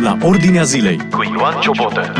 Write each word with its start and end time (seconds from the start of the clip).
la 0.00 0.16
Ordinea 0.22 0.62
Zilei 0.62 0.96
cu 1.10 1.22
Ioan 1.22 1.60
Ciobotă. 1.60 2.12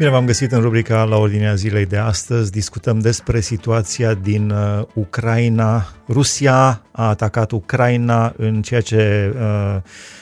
Bine 0.00 0.12
v-am 0.12 0.26
găsit 0.26 0.52
în 0.52 0.60
rubrica 0.60 1.04
la 1.04 1.16
Ordinea 1.16 1.54
Zilei 1.54 1.86
de 1.86 1.96
astăzi. 1.96 2.50
Discutăm 2.50 2.98
despre 2.98 3.40
situația 3.40 4.14
din 4.14 4.50
uh, 4.50 4.82
Ucraina. 4.94 5.88
Rusia 6.08 6.82
a 6.92 7.08
atacat 7.08 7.50
Ucraina 7.50 8.34
în 8.36 8.62
ceea 8.62 8.80
ce 8.80 9.32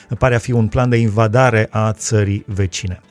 uh, 0.09 0.17
pare 0.17 0.35
a 0.35 0.37
fi 0.37 0.51
un 0.51 0.67
plan 0.67 0.89
de 0.89 0.97
invadare 0.97 1.67
a 1.69 1.93
țării 1.93 2.43
vecine 2.47 3.01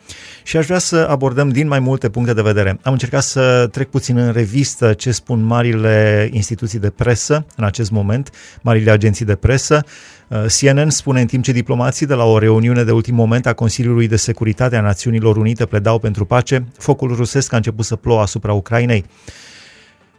și 0.42 0.56
aș 0.56 0.66
vrea 0.66 0.78
să 0.78 1.06
abordăm 1.10 1.48
din 1.48 1.68
mai 1.68 1.78
multe 1.78 2.08
puncte 2.08 2.32
de 2.32 2.42
vedere. 2.42 2.78
Am 2.82 2.92
încercat 2.92 3.22
să 3.22 3.68
trec 3.72 3.88
puțin 3.88 4.16
în 4.16 4.32
revistă 4.32 4.92
ce 4.92 5.10
spun 5.10 5.42
marile 5.42 6.28
instituții 6.32 6.78
de 6.78 6.90
presă 6.90 7.46
în 7.56 7.64
acest 7.64 7.90
moment, 7.90 8.30
marile 8.62 8.90
agenții 8.90 9.24
de 9.24 9.34
presă. 9.34 9.84
Uh, 10.28 10.44
CNN 10.60 10.90
spune 10.90 11.20
în 11.20 11.26
timp 11.26 11.44
ce 11.44 11.52
diplomații 11.52 12.06
de 12.06 12.14
la 12.14 12.24
o 12.24 12.38
reuniune 12.38 12.84
de 12.84 12.90
ultim 12.90 13.14
moment 13.14 13.46
a 13.46 13.52
Consiliului 13.52 14.08
de 14.08 14.16
Securitate 14.16 14.76
a 14.76 14.80
Națiunilor 14.80 15.36
Unite 15.36 15.66
pledau 15.66 15.98
pentru 15.98 16.24
pace, 16.24 16.66
focul 16.78 17.14
rusesc 17.14 17.52
a 17.52 17.56
început 17.56 17.84
să 17.84 17.96
plouă 17.96 18.20
asupra 18.20 18.52
Ucrainei. 18.52 19.04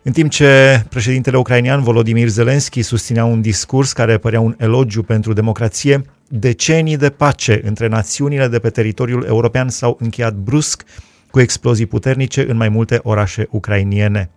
În 0.04 0.12
timp 0.12 0.30
ce 0.30 0.84
președintele 0.90 1.38
ucrainean 1.38 1.82
Volodymyr 1.82 2.28
Zelensky 2.28 2.82
susținea 2.82 3.26
un 3.26 3.42
discurs 3.42 3.94
care 3.94 4.18
părea 4.18 4.40
un 4.40 4.56
elogiu 4.58 5.04
pentru 5.04 5.34
democrație, 5.34 6.02
decenii 6.28 6.98
de 6.98 7.10
pace 7.10 7.62
între 7.64 7.88
națiunile 7.88 8.48
de 8.48 8.60
pe 8.60 8.70
teritoriul 8.70 9.26
european 9.28 9.70
s-au 9.70 9.98
încheiat 10.00 10.34
brusc 10.34 10.84
cu 11.32 11.40
explozii 11.40 11.86
puternice 11.86 12.50
în 12.50 12.58
mai 12.58 12.70
multe 12.70 13.00
orașe 13.04 13.48
ucrainiene. 13.50 14.30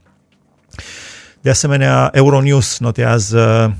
De 1.40 1.50
asemenea, 1.50 2.10
Euronews 2.12 2.78
notează 2.78 3.74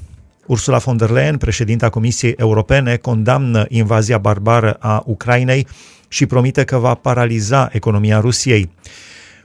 Ursula 0.46 0.78
von 0.78 0.96
der 0.96 1.10
Leyen, 1.10 1.36
președinta 1.36 1.88
Comisiei 1.88 2.34
Europene, 2.36 2.96
condamnă 2.96 3.64
invazia 3.68 4.18
barbară 4.18 4.76
a 4.78 5.02
Ucrainei 5.06 5.66
și 6.08 6.26
promite 6.26 6.64
că 6.64 6.76
va 6.76 6.94
paraliza 6.94 7.68
economia 7.72 8.20
Rusiei. 8.20 8.70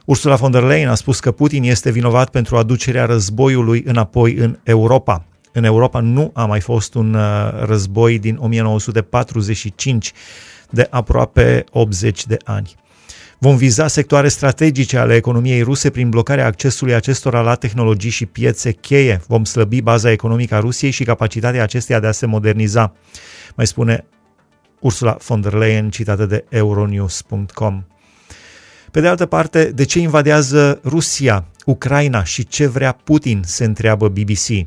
Ursula 0.04 0.34
von 0.34 0.50
der 0.50 0.62
Leyen 0.62 0.88
a 0.88 0.94
spus 0.94 1.20
că 1.20 1.30
Putin 1.30 1.62
este 1.62 1.90
vinovat 1.90 2.30
pentru 2.30 2.56
aducerea 2.56 3.04
războiului 3.04 3.82
înapoi 3.86 4.34
în 4.34 4.58
Europa. 4.62 5.24
În 5.52 5.64
Europa 5.64 6.00
nu 6.00 6.30
a 6.34 6.44
mai 6.44 6.60
fost 6.60 6.94
un 6.94 7.14
uh, 7.14 7.22
război 7.64 8.18
din 8.18 8.36
1945 8.40 10.12
de 10.70 10.86
aproape 10.90 11.64
80 11.70 12.26
de 12.26 12.36
ani. 12.44 12.74
Vom 13.40 13.56
viza 13.56 13.86
sectoare 13.88 14.28
strategice 14.28 14.98
ale 14.98 15.14
economiei 15.14 15.62
ruse 15.62 15.90
prin 15.90 16.08
blocarea 16.08 16.46
accesului 16.46 16.94
acestora 16.94 17.40
la 17.40 17.54
tehnologii 17.54 18.10
și 18.10 18.26
piețe 18.26 18.72
cheie. 18.72 19.20
Vom 19.26 19.44
slăbi 19.44 19.80
baza 19.80 20.10
economică 20.10 20.54
a 20.54 20.58
Rusiei 20.58 20.90
și 20.90 21.04
capacitatea 21.04 21.62
acesteia 21.62 22.00
de 22.00 22.06
a 22.06 22.12
se 22.12 22.26
moderniza, 22.26 22.92
mai 23.56 23.66
spune 23.66 24.04
Ursula 24.80 25.16
von 25.26 25.40
der 25.40 25.52
Leyen, 25.52 25.90
citată 25.90 26.26
de 26.26 26.44
euronews.com. 26.48 27.84
Pe 28.90 29.00
de 29.00 29.08
altă 29.08 29.26
parte, 29.26 29.64
de 29.64 29.84
ce 29.84 29.98
invadează 29.98 30.80
Rusia, 30.84 31.44
Ucraina 31.64 32.24
și 32.24 32.46
ce 32.46 32.66
vrea 32.66 32.92
Putin, 32.92 33.42
se 33.44 33.64
întreabă 33.64 34.08
BBC. 34.08 34.66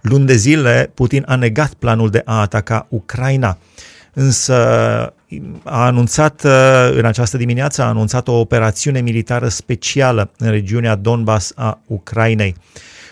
Luni 0.00 0.26
de 0.26 0.34
zile, 0.34 0.90
Putin 0.94 1.24
a 1.26 1.34
negat 1.34 1.74
planul 1.74 2.10
de 2.10 2.22
a 2.24 2.40
ataca 2.40 2.86
Ucraina, 2.90 3.58
însă 4.12 4.54
a 5.64 5.84
anunțat 5.84 6.44
în 6.92 7.04
această 7.04 7.36
dimineață 7.36 7.82
a 7.82 7.86
anunțat 7.86 8.28
o 8.28 8.38
operațiune 8.38 9.00
militară 9.00 9.48
specială 9.48 10.30
în 10.38 10.50
regiunea 10.50 10.94
Donbass 10.94 11.52
a 11.54 11.80
Ucrainei. 11.86 12.54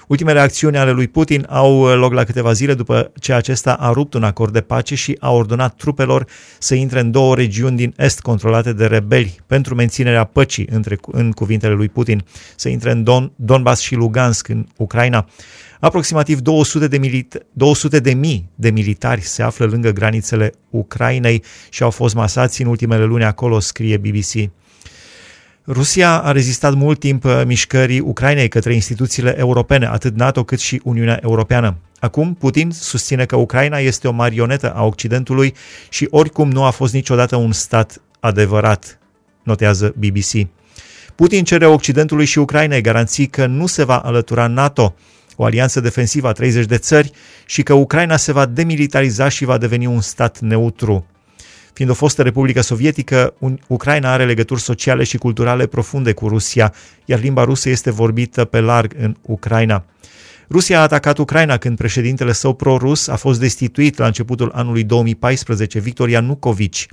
Ultimele 0.07 0.41
acțiuni 0.41 0.77
ale 0.77 0.91
lui 0.91 1.09
Putin 1.09 1.47
au 1.49 1.85
loc 1.85 2.13
la 2.13 2.25
câteva 2.25 2.53
zile 2.53 2.75
după 2.75 3.13
ce 3.21 3.33
acesta 3.33 3.73
a 3.73 3.93
rupt 3.93 4.15
un 4.15 4.23
acord 4.23 4.53
de 4.53 4.61
pace 4.61 4.95
și 4.95 5.17
a 5.21 5.31
ordonat 5.31 5.75
trupelor 5.75 6.27
să 6.59 6.75
intre 6.75 7.01
în 7.01 7.11
două 7.11 7.35
regiuni 7.35 7.77
din 7.77 7.95
est 7.97 8.21
controlate 8.21 8.73
de 8.73 8.87
rebeli 8.87 9.41
pentru 9.47 9.75
menținerea 9.75 10.25
păcii, 10.25 10.69
între, 10.71 10.99
în 11.07 11.33
cuvintele 11.33 11.75
lui 11.75 11.89
Putin, 11.89 12.25
să 12.57 12.69
intre 12.69 12.91
în 12.91 13.03
Don, 13.03 13.33
Donbass 13.37 13.81
și 13.81 13.95
Lugansk 13.95 14.49
în 14.49 14.67
Ucraina. 14.77 15.27
Aproximativ 15.81 16.41
200 16.41 16.89
de, 16.89 16.99
milit- 16.99 17.47
200 17.53 17.99
de 17.99 18.15
mii 18.15 18.49
de 18.55 18.71
militari 18.71 19.21
se 19.21 19.43
află 19.43 19.67
lângă 19.67 19.91
granițele 19.91 20.53
Ucrainei 20.71 21.43
și 21.71 21.83
au 21.83 21.91
fost 21.91 22.15
masați 22.15 22.63
în 22.63 22.69
ultimele 22.69 23.05
luni 23.05 23.25
acolo, 23.25 23.61
scrie 23.61 23.97
BBC. 23.97 24.51
Rusia 25.67 26.19
a 26.23 26.33
rezistat 26.33 26.75
mult 26.75 26.99
timp 26.99 27.25
uh, 27.25 27.43
mișcării 27.47 28.01
Ucrainei 28.01 28.49
către 28.49 28.75
instituțiile 28.75 29.39
europene, 29.39 29.87
atât 29.87 30.17
NATO 30.17 30.45
cât 30.45 30.59
și 30.59 30.81
Uniunea 30.85 31.21
Europeană. 31.23 31.77
Acum, 32.01 32.35
Putin 32.35 32.71
susține 32.71 33.25
că 33.25 33.37
Ucraina 33.37 33.79
este 33.79 34.09
o 34.09 34.13
marionetă 34.13 34.73
a 34.73 34.85
Occidentului 34.85 35.55
și 35.89 36.07
oricum 36.11 36.51
nu 36.51 36.65
a 36.65 36.71
fost 36.71 36.93
niciodată 36.93 37.37
un 37.37 37.53
stat 37.53 38.01
adevărat, 38.21 38.99
notează 39.43 39.95
BBC. 39.97 40.49
Putin 41.15 41.45
cere 41.45 41.67
Occidentului 41.67 42.25
și 42.25 42.39
Ucrainei 42.39 42.81
garanții 42.81 43.27
că 43.27 43.47
nu 43.47 43.67
se 43.67 43.85
va 43.85 43.99
alătura 43.99 44.47
NATO, 44.47 44.95
o 45.37 45.45
alianță 45.45 45.81
defensivă 45.81 46.29
a 46.29 46.33
30 46.33 46.67
de 46.67 46.77
țări, 46.77 47.11
și 47.47 47.63
că 47.63 47.75
Ucraina 47.75 48.17
se 48.17 48.33
va 48.33 48.47
demilitariza 48.47 49.29
și 49.29 49.45
va 49.45 49.59
deveni 49.59 49.87
un 49.87 50.01
stat 50.01 50.41
neutru. 50.41 51.07
Fiind 51.73 51.91
o 51.91 51.95
fostă 51.95 52.23
republică 52.23 52.61
sovietică, 52.61 53.35
Ucraina 53.67 54.13
are 54.13 54.25
legături 54.25 54.61
sociale 54.61 55.05
și 55.05 55.17
culturale 55.17 55.67
profunde 55.67 56.13
cu 56.13 56.29
Rusia, 56.29 56.75
iar 57.05 57.21
limba 57.21 57.45
rusă 57.45 57.69
este 57.69 57.91
vorbită 57.91 58.45
pe 58.45 58.61
larg 58.61 58.93
în 58.99 59.17
Ucraina. 59.23 59.85
Rusia 60.51 60.79
a 60.79 60.83
atacat 60.83 61.19
Ucraina 61.19 61.57
când 61.57 61.77
președintele 61.77 62.33
său 62.33 62.55
pro-rus 62.55 63.09
a 63.09 63.17
fost 63.17 63.41
destituit 63.41 63.99
la 63.99 64.07
începutul 64.07 64.51
anului 64.55 64.85
2014, 64.85 65.79
Victor 65.79 66.09
Yanukovych. 66.09 66.85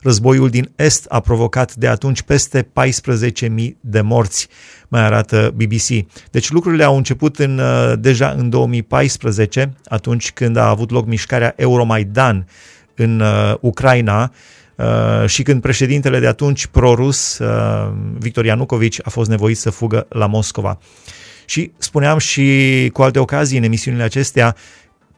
Războiul 0.00 0.48
din 0.48 0.72
Est 0.76 1.06
a 1.08 1.20
provocat 1.20 1.74
de 1.74 1.88
atunci 1.88 2.22
peste 2.22 2.62
14.000 2.62 3.48
de 3.80 4.00
morți, 4.00 4.48
mai 4.88 5.00
arată 5.00 5.54
BBC. 5.54 6.06
Deci 6.30 6.50
lucrurile 6.50 6.84
au 6.84 6.96
început 6.96 7.38
în, 7.38 7.58
uh, 7.58 7.92
deja 7.98 8.28
în 8.28 8.50
2014, 8.50 9.72
atunci 9.84 10.32
când 10.32 10.56
a 10.56 10.68
avut 10.68 10.90
loc 10.90 11.06
mișcarea 11.06 11.54
Euromaidan 11.56 12.46
în 12.94 13.20
uh, 13.20 13.54
Ucraina 13.60 14.32
uh, 14.76 15.26
și 15.26 15.42
când 15.42 15.60
președintele 15.60 16.18
de 16.18 16.26
atunci 16.26 16.66
pro-rus, 16.66 17.38
uh, 17.38 17.92
Victor 18.18 18.44
Yanukovych, 18.44 18.98
a 19.02 19.10
fost 19.10 19.30
nevoit 19.30 19.58
să 19.58 19.70
fugă 19.70 20.06
la 20.08 20.26
Moscova. 20.26 20.78
Și 21.44 21.72
spuneam 21.78 22.18
și 22.18 22.90
cu 22.92 23.02
alte 23.02 23.18
ocazii 23.18 23.58
în 23.58 23.64
emisiunile 23.64 24.02
acestea 24.02 24.56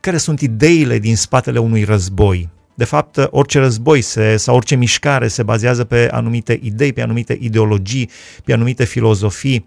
care 0.01 0.17
sunt 0.17 0.41
ideile 0.41 0.99
din 0.99 1.17
spatele 1.17 1.59
unui 1.59 1.85
război. 1.85 2.49
De 2.78 2.84
fapt, 2.84 3.28
orice 3.31 3.59
război 3.59 4.00
se, 4.00 4.37
sau 4.37 4.56
orice 4.56 4.75
mișcare 4.75 5.28
se 5.28 5.43
bazează 5.43 5.84
pe 5.84 6.09
anumite 6.11 6.59
idei, 6.62 6.93
pe 6.93 7.03
anumite 7.03 7.39
ideologii, 7.41 8.11
pe 8.44 8.53
anumite 8.53 8.84
filozofii. 8.84 9.66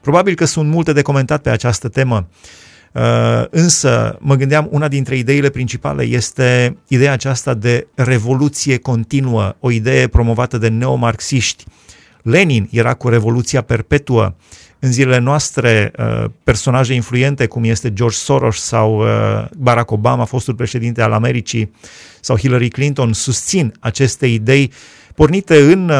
Probabil 0.00 0.34
că 0.34 0.44
sunt 0.44 0.68
multe 0.70 0.92
de 0.92 1.02
comentat 1.02 1.42
pe 1.42 1.50
această 1.50 1.88
temă. 1.88 2.28
Uh, 2.92 3.02
însă, 3.50 4.16
mă 4.20 4.34
gândeam, 4.34 4.68
una 4.70 4.88
dintre 4.88 5.16
ideile 5.16 5.48
principale 5.50 6.02
este 6.02 6.76
ideea 6.88 7.12
aceasta 7.12 7.54
de 7.54 7.86
revoluție 7.94 8.78
continuă, 8.78 9.56
o 9.60 9.70
idee 9.70 10.06
promovată 10.08 10.58
de 10.58 10.68
neomarxiști. 10.68 11.64
Lenin 12.22 12.68
era 12.70 12.94
cu 12.94 13.08
revoluția 13.08 13.60
perpetuă. 13.60 14.34
În 14.78 14.92
zilele 14.92 15.18
noastre, 15.18 15.92
uh, 15.98 16.24
personaje 16.44 16.94
influente 16.94 17.46
cum 17.46 17.64
este 17.64 17.92
George 17.92 18.16
Soros 18.16 18.60
sau 18.60 18.98
uh, 18.98 19.44
Barack 19.56 19.90
Obama, 19.90 20.24
fostul 20.24 20.54
președinte 20.54 21.02
al 21.02 21.12
Americii, 21.12 21.70
sau 22.22 22.38
Hillary 22.38 22.68
Clinton, 22.68 23.12
susțin 23.12 23.74
aceste 23.80 24.26
idei 24.26 24.72
pornite 25.14 25.62
în, 25.62 25.92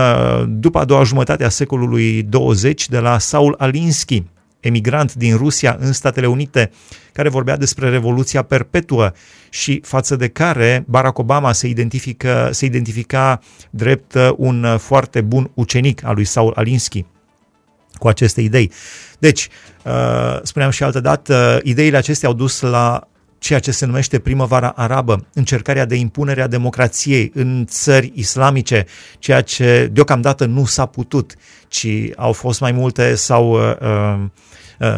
după 0.60 0.78
a 0.78 0.84
doua 0.84 1.02
jumătate 1.02 1.44
a 1.44 1.48
secolului 1.48 2.22
20 2.22 2.88
de 2.88 2.98
la 2.98 3.18
Saul 3.18 3.54
Alinsky, 3.58 4.22
emigrant 4.60 5.14
din 5.14 5.36
Rusia 5.36 5.76
în 5.80 5.92
Statele 5.92 6.26
Unite, 6.26 6.70
care 7.12 7.28
vorbea 7.28 7.56
despre 7.56 7.88
Revoluția 7.88 8.42
Perpetuă 8.42 9.12
și 9.48 9.80
față 9.84 10.16
de 10.16 10.28
care 10.28 10.84
Barack 10.88 11.18
Obama 11.18 11.52
se, 11.52 11.68
identifică, 11.68 12.48
se 12.52 12.64
identifica 12.64 13.40
drept 13.70 14.14
uh, 14.14 14.30
un 14.36 14.64
uh, 14.64 14.78
foarte 14.78 15.20
bun 15.20 15.50
ucenic 15.54 16.04
al 16.04 16.14
lui 16.14 16.24
Saul 16.24 16.52
Alinsky 16.56 17.04
cu 17.98 18.08
aceste 18.08 18.40
idei. 18.40 18.70
Deci, 19.18 19.48
uh, 19.84 20.38
spuneam 20.42 20.70
și 20.70 20.82
altă 20.82 21.00
dată, 21.00 21.60
ideile 21.62 21.96
acestea 21.96 22.28
au 22.28 22.34
dus 22.34 22.60
la 22.60 23.08
ceea 23.42 23.58
ce 23.58 23.70
se 23.70 23.86
numește 23.86 24.18
primăvara 24.18 24.68
arabă, 24.68 25.26
încercarea 25.34 25.84
de 25.84 25.94
impunere 25.94 26.42
a 26.42 26.46
democrației 26.46 27.30
în 27.34 27.64
țări 27.68 28.12
islamice, 28.14 28.86
ceea 29.18 29.40
ce 29.40 29.88
deocamdată 29.92 30.44
nu 30.44 30.64
s-a 30.64 30.86
putut, 30.86 31.34
ci 31.68 31.86
au 32.16 32.32
fost 32.32 32.60
mai 32.60 32.72
multe 32.72 33.14
sau 33.14 33.52
uh, 33.52 33.76
Uh, 33.82 34.20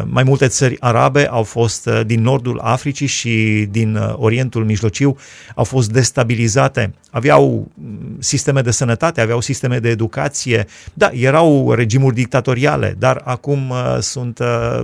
mai 0.07 0.23
multe 0.23 0.47
țări 0.47 0.77
arabe 0.79 1.27
au 1.27 1.43
fost 1.43 1.85
uh, 1.85 2.01
din 2.05 2.21
nordul 2.21 2.59
Africii 2.59 3.07
și 3.07 3.67
din 3.69 3.95
uh, 3.95 4.13
Orientul 4.15 4.65
Mijlociu 4.65 5.17
au 5.55 5.63
fost 5.63 5.91
destabilizate. 5.91 6.93
Aveau 7.11 7.71
mm, 7.73 8.15
sisteme 8.19 8.61
de 8.61 8.71
sănătate, 8.71 9.21
aveau 9.21 9.41
sisteme 9.41 9.79
de 9.79 9.89
educație. 9.89 10.65
Da, 10.93 11.09
erau 11.13 11.73
regimuri 11.73 12.15
dictatoriale, 12.15 12.95
dar 12.99 13.21
acum 13.23 13.73
sunt 13.99 14.39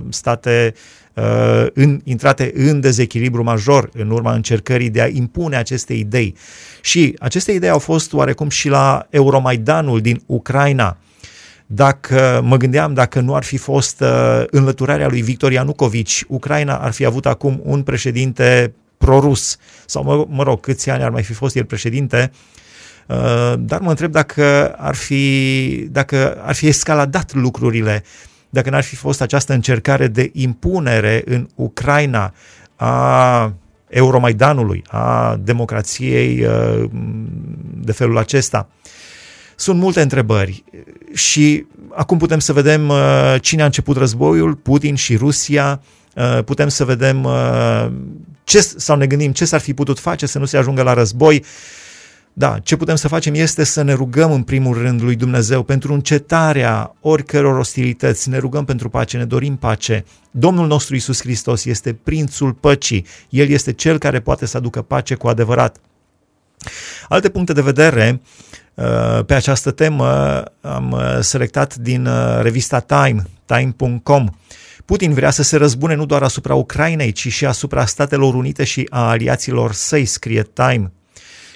state 0.08 0.74
uh, 1.14 1.66
în, 1.74 2.00
intrate 2.04 2.52
în 2.54 2.80
dezechilibru 2.80 3.42
major 3.42 3.90
în 3.92 4.10
urma 4.10 4.32
încercării 4.32 4.90
de 4.90 5.00
a 5.00 5.06
impune 5.06 5.56
aceste 5.56 5.92
idei. 5.92 6.34
Și 6.80 7.16
aceste 7.18 7.52
idei 7.52 7.68
au 7.68 7.78
fost 7.78 8.12
oarecum 8.12 8.48
și 8.48 8.68
la 8.68 9.06
Euromaidanul 9.10 10.00
din 10.00 10.22
Ucraina. 10.26 10.96
Dacă 11.74 12.40
mă 12.44 12.56
gândeam, 12.56 12.94
dacă 12.94 13.20
nu 13.20 13.34
ar 13.34 13.44
fi 13.44 13.56
fost 13.56 14.00
uh, 14.00 14.44
înlăturarea 14.50 15.08
lui 15.08 15.22
Victor 15.22 15.52
Ianucovici, 15.52 16.24
Ucraina 16.28 16.76
ar 16.76 16.92
fi 16.92 17.04
avut 17.04 17.26
acum 17.26 17.60
un 17.64 17.82
președinte 17.82 18.74
prorus, 18.98 19.56
sau 19.86 20.02
mă, 20.02 20.26
mă 20.28 20.42
rog, 20.42 20.60
câți 20.60 20.90
ani 20.90 21.02
ar 21.02 21.10
mai 21.10 21.22
fi 21.22 21.32
fost 21.32 21.56
el 21.56 21.64
președinte, 21.64 22.32
uh, 23.06 23.54
dar 23.58 23.80
mă 23.80 23.88
întreb 23.88 24.12
dacă 24.12 24.74
ar 24.78 24.94
fi, 24.94 25.88
dacă 25.90 26.42
ar 26.44 26.54
fi 26.54 26.66
escaladat 26.66 27.34
lucrurile, 27.34 28.04
dacă 28.50 28.70
n-ar 28.70 28.82
fi 28.82 28.96
fost 28.96 29.20
această 29.20 29.52
încercare 29.52 30.06
de 30.06 30.30
impunere 30.32 31.22
în 31.24 31.48
Ucraina 31.54 32.34
a 32.76 33.52
Euromaidanului, 33.88 34.84
a 34.88 35.36
democrației 35.42 36.44
uh, 36.44 36.84
de 37.74 37.92
felul 37.92 38.18
acesta. 38.18 38.68
Sunt 39.62 39.78
multe 39.78 40.00
întrebări 40.00 40.64
și 41.14 41.66
acum 41.94 42.18
putem 42.18 42.38
să 42.38 42.52
vedem 42.52 42.88
uh, 42.88 43.34
cine 43.40 43.62
a 43.62 43.64
început 43.64 43.96
războiul, 43.96 44.54
Putin 44.54 44.94
și 44.94 45.16
Rusia, 45.16 45.82
putem 46.44 46.68
să 46.68 46.84
vedem 46.84 47.28
ce, 48.44 48.60
sau 48.60 48.96
ne 48.96 49.06
gândim 49.06 49.32
ce 49.32 49.44
s-ar 49.44 49.60
fi 49.60 49.74
putut 49.74 49.98
face 49.98 50.26
să 50.26 50.38
nu 50.38 50.44
se 50.44 50.56
ajungă 50.56 50.82
la 50.82 50.92
război. 50.92 51.44
Da, 52.32 52.58
ce 52.62 52.76
putem 52.76 52.94
să 52.94 53.08
facem 53.08 53.34
este 53.34 53.64
să 53.64 53.82
ne 53.82 53.92
rugăm 53.92 54.32
în 54.32 54.42
primul 54.42 54.78
rând 54.78 55.02
lui 55.02 55.16
Dumnezeu 55.16 55.62
pentru 55.62 55.92
încetarea 55.92 56.94
oricăror 57.00 57.58
ostilități, 57.58 58.28
ne 58.28 58.38
rugăm 58.38 58.64
pentru 58.64 58.88
pace, 58.88 59.16
ne 59.16 59.24
dorim 59.24 59.56
pace. 59.56 60.04
Domnul 60.30 60.66
nostru 60.66 60.94
Isus 60.94 61.20
Hristos 61.20 61.64
este 61.64 61.92
prințul 61.92 62.52
păcii, 62.52 63.06
El 63.28 63.48
este 63.48 63.72
Cel 63.72 63.98
care 63.98 64.20
poate 64.20 64.46
să 64.46 64.56
aducă 64.56 64.82
pace 64.82 65.14
cu 65.14 65.28
adevărat. 65.28 65.76
Alte 67.08 67.28
puncte 67.28 67.52
de 67.52 67.60
vedere 67.60 68.20
uh, 68.74 69.24
pe 69.26 69.34
această 69.34 69.70
temă 69.70 70.42
am 70.60 70.90
uh, 70.90 71.18
selectat 71.20 71.74
din 71.74 72.06
uh, 72.06 72.38
revista 72.40 72.80
Time, 72.80 73.22
time.com. 73.44 74.28
Putin 74.84 75.12
vrea 75.14 75.30
să 75.30 75.42
se 75.42 75.56
răzbune 75.56 75.94
nu 75.94 76.06
doar 76.06 76.22
asupra 76.22 76.54
Ucrainei, 76.54 77.12
ci 77.12 77.28
și 77.28 77.46
asupra 77.46 77.84
Statelor 77.84 78.34
Unite 78.34 78.64
și 78.64 78.86
a 78.90 79.08
aliaților 79.08 79.72
săi, 79.72 80.04
scrie 80.04 80.42
Time. 80.42 80.92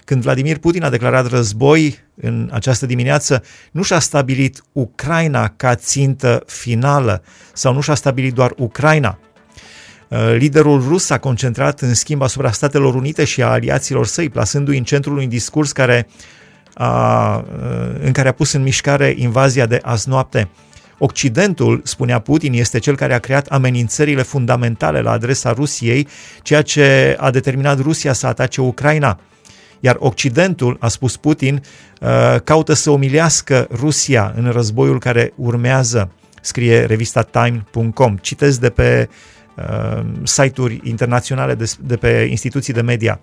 Când 0.05 0.23
Vladimir 0.23 0.59
Putin 0.59 0.83
a 0.83 0.91
declarat 0.91 1.27
război 1.27 1.99
în 2.15 2.51
această 2.53 2.87
dimineață, 2.87 3.43
nu 3.71 3.83
și-a 3.83 3.99
stabilit 3.99 4.63
Ucraina 4.73 5.49
ca 5.49 5.75
țintă 5.75 6.43
finală 6.47 7.23
sau 7.53 7.73
nu 7.73 7.81
și-a 7.81 7.95
stabilit 7.95 8.35
doar 8.35 8.53
Ucraina. 8.57 9.19
Uh, 10.09 10.35
liderul 10.37 10.83
rus 10.89 11.05
s-a 11.05 11.19
concentrat 11.19 11.81
în 11.81 11.95
schimb 11.95 12.23
asupra 12.23 12.51
Statelor 12.51 12.95
Unite 12.95 13.25
și 13.25 13.43
a 13.43 13.47
aliaților 13.47 14.07
săi, 14.07 14.29
plasându-i 14.29 14.79
în 14.79 14.85
centrul 14.85 15.19
un 15.19 15.29
discurs 15.29 15.73
care 15.73 16.09
a, 16.75 17.37
uh, 17.37 18.01
în 18.01 18.13
care 18.13 18.29
a 18.29 18.33
pus 18.33 18.53
în 18.53 18.63
mișcare 18.63 19.15
invazia 19.17 19.67
de 19.67 19.79
azi 19.83 20.09
noapte. 20.09 20.49
Occidentul, 20.99 21.81
spunea 21.85 22.19
Putin, 22.19 22.53
este 22.53 22.79
cel 22.79 22.97
care 22.97 23.15
a 23.15 23.19
creat 23.19 23.47
amenințările 23.47 24.23
fundamentale 24.23 25.01
la 25.01 25.11
adresa 25.11 25.53
Rusiei, 25.53 26.09
ceea 26.43 26.63
ce 26.63 27.17
a 27.21 27.31
determinat 27.31 27.81
Rusia 27.81 28.13
să 28.13 28.27
atace 28.27 28.61
Ucraina. 28.61 29.21
Iar 29.81 29.97
Occidentul, 29.99 30.77
a 30.81 30.89
spus 30.89 31.17
Putin, 31.17 31.63
uh, 32.01 32.41
caută 32.45 32.73
să 32.73 32.91
umilească 32.91 33.69
Rusia 33.71 34.33
în 34.37 34.51
războiul 34.51 34.99
care 34.99 35.33
urmează, 35.37 36.11
scrie 36.43 36.85
revista 36.85 37.23
time.com. 37.23 38.17
Citez 38.17 38.59
de 38.59 38.71
pe 38.71 39.09
uh, 39.09 39.36
site-uri 40.23 40.81
internaționale, 40.85 41.55
de, 41.55 41.73
de 41.81 41.97
pe 41.97 42.27
instituții 42.31 42.73
de 42.73 42.81
media. 42.81 43.21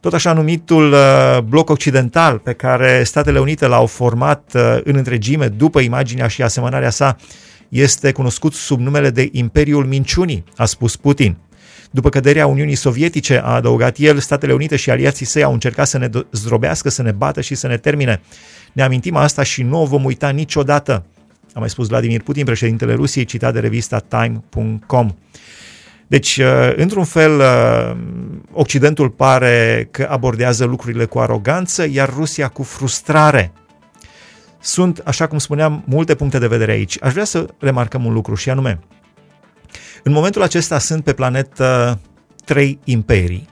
Tot 0.00 0.14
așa 0.14 0.32
numitul 0.32 0.92
uh, 0.92 1.38
bloc 1.44 1.70
occidental 1.70 2.38
pe 2.38 2.52
care 2.52 3.02
Statele 3.04 3.38
Unite 3.38 3.66
l-au 3.66 3.86
format 3.86 4.52
uh, 4.54 4.78
în 4.84 4.96
întregime 4.96 5.48
după 5.48 5.80
imaginea 5.80 6.26
și 6.26 6.42
asemănarea 6.42 6.90
sa 6.90 7.16
este 7.68 8.12
cunoscut 8.12 8.54
sub 8.54 8.80
numele 8.80 9.10
de 9.10 9.28
Imperiul 9.32 9.86
Minciunii, 9.86 10.44
a 10.56 10.64
spus 10.64 10.96
Putin. 10.96 11.36
După 11.90 12.08
căderea 12.08 12.46
Uniunii 12.46 12.74
Sovietice, 12.74 13.40
a 13.44 13.54
adăugat 13.54 13.96
el, 13.98 14.18
Statele 14.18 14.52
Unite 14.52 14.76
și 14.76 14.90
aliații 14.90 15.26
săi 15.26 15.42
au 15.42 15.52
încercat 15.52 15.86
să 15.86 15.98
ne 15.98 16.08
zdrobească, 16.30 16.88
să 16.88 17.02
ne 17.02 17.12
bată 17.12 17.40
și 17.40 17.54
să 17.54 17.66
ne 17.66 17.76
termine. 17.76 18.20
Ne 18.72 18.82
amintim 18.82 19.16
asta 19.16 19.42
și 19.42 19.62
nu 19.62 19.80
o 19.80 19.84
vom 19.84 20.04
uita 20.04 20.28
niciodată, 20.28 21.04
a 21.54 21.58
mai 21.58 21.70
spus 21.70 21.88
Vladimir 21.88 22.22
Putin, 22.22 22.44
președintele 22.44 22.94
Rusiei, 22.94 23.24
citat 23.24 23.52
de 23.52 23.60
revista 23.60 23.98
Time.com. 23.98 25.14
Deci, 26.06 26.36
uh, 26.36 26.72
într-un 26.76 27.04
fel, 27.04 27.38
uh, 27.38 27.96
Occidentul 28.52 29.10
pare 29.10 29.88
că 29.90 30.06
abordează 30.10 30.64
lucrurile 30.64 31.04
cu 31.04 31.18
aroganță, 31.18 31.86
iar 31.90 32.12
Rusia 32.14 32.48
cu 32.48 32.62
frustrare. 32.62 33.52
Sunt, 34.60 34.98
așa 35.04 35.26
cum 35.26 35.38
spuneam, 35.38 35.82
multe 35.86 36.14
puncte 36.14 36.38
de 36.38 36.46
vedere 36.46 36.72
aici. 36.72 36.96
Aș 37.00 37.12
vrea 37.12 37.24
să 37.24 37.46
remarcăm 37.58 38.04
un 38.04 38.12
lucru 38.12 38.34
și 38.34 38.50
anume, 38.50 38.78
în 40.02 40.12
momentul 40.12 40.42
acesta 40.42 40.78
sunt 40.78 41.04
pe 41.04 41.12
planetă 41.12 41.98
trei 42.44 42.78
imperii. 42.84 43.48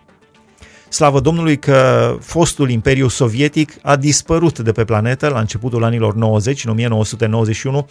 Slavă 0.92 1.20
Domnului 1.20 1.58
că 1.58 2.16
fostul 2.20 2.70
Imperiu 2.70 3.08
Sovietic 3.08 3.72
a 3.82 3.96
dispărut 3.96 4.58
de 4.58 4.72
pe 4.72 4.84
planetă 4.84 5.28
la 5.28 5.40
începutul 5.40 5.84
anilor 5.84 6.14
90, 6.14 6.64
în 6.64 6.70
1991, 6.70 7.88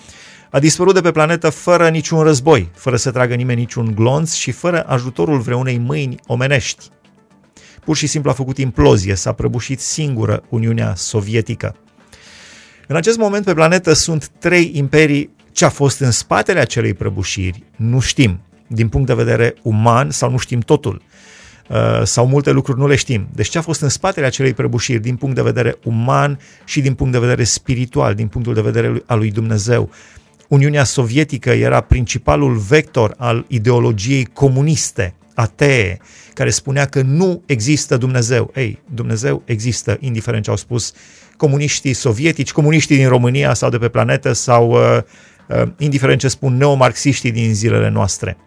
a 0.49 0.59
dispărut 0.59 0.93
de 0.93 1.01
pe 1.01 1.11
planetă 1.11 1.49
fără 1.49 1.89
niciun 1.89 2.19
război, 2.19 2.69
fără 2.73 2.95
să 2.95 3.11
tragă 3.11 3.33
nimeni 3.33 3.59
niciun 3.59 3.91
glonț 3.95 4.33
și 4.33 4.51
fără 4.51 4.83
ajutorul 4.87 5.39
vreunei 5.39 5.77
mâini 5.77 6.15
omenești. 6.27 6.85
Pur 7.83 7.95
și 7.95 8.07
simplu 8.07 8.29
a 8.29 8.33
făcut 8.33 8.57
implozie, 8.57 9.15
s-a 9.15 9.31
prăbușit 9.31 9.79
singură 9.79 10.43
Uniunea 10.49 10.93
Sovietică. 10.95 11.75
În 12.87 12.95
acest 12.95 13.17
moment 13.17 13.45
pe 13.45 13.53
planetă 13.53 13.93
sunt 13.93 14.27
trei 14.27 14.71
imperii. 14.73 15.29
Ce 15.51 15.65
a 15.65 15.69
fost 15.69 15.99
în 15.99 16.11
spatele 16.11 16.59
acelei 16.59 16.93
prăbușiri 16.93 17.63
nu 17.75 17.99
știm, 17.99 18.41
din 18.67 18.89
punct 18.89 19.07
de 19.07 19.13
vedere 19.13 19.55
uman 19.61 20.11
sau 20.11 20.31
nu 20.31 20.37
știm 20.37 20.59
totul 20.59 20.95
uh, 20.95 21.31
sau 22.03 22.27
multe 22.27 22.51
lucruri 22.51 22.79
nu 22.79 22.87
le 22.87 22.95
știm. 22.95 23.27
Deci 23.33 23.47
ce 23.47 23.57
a 23.57 23.61
fost 23.61 23.81
în 23.81 23.89
spatele 23.89 24.25
acelei 24.25 24.53
prăbușiri 24.53 24.99
din 24.99 25.15
punct 25.15 25.35
de 25.35 25.41
vedere 25.41 25.75
uman 25.83 26.39
și 26.65 26.81
din 26.81 26.93
punct 26.93 27.13
de 27.13 27.19
vedere 27.19 27.43
spiritual, 27.43 28.13
din 28.13 28.27
punctul 28.27 28.53
de 28.53 28.61
vedere 28.61 29.03
al 29.05 29.17
lui 29.17 29.31
Dumnezeu. 29.31 29.89
Uniunea 30.47 30.83
Sovietică 30.83 31.49
era 31.49 31.81
principalul 31.81 32.55
vector 32.55 33.13
al 33.17 33.45
ideologiei 33.47 34.25
comuniste, 34.25 35.13
atee, 35.33 35.99
care 36.33 36.49
spunea 36.49 36.85
că 36.85 37.01
nu 37.01 37.41
există 37.45 37.97
Dumnezeu. 37.97 38.51
Ei, 38.55 38.81
Dumnezeu 38.93 39.41
există, 39.45 39.97
indiferent 39.99 40.43
ce 40.43 40.49
au 40.49 40.55
spus 40.55 40.93
comuniștii 41.37 41.93
sovietici, 41.93 42.51
comuniștii 42.51 42.95
din 42.95 43.07
România 43.07 43.53
sau 43.53 43.69
de 43.69 43.77
pe 43.77 43.87
planetă 43.87 44.33
sau 44.33 44.69
uh, 44.69 45.01
uh, 45.47 45.67
indiferent 45.77 46.19
ce 46.19 46.27
spun 46.27 46.57
neomarxiștii 46.57 47.31
din 47.31 47.53
zilele 47.53 47.89
noastre. 47.89 48.37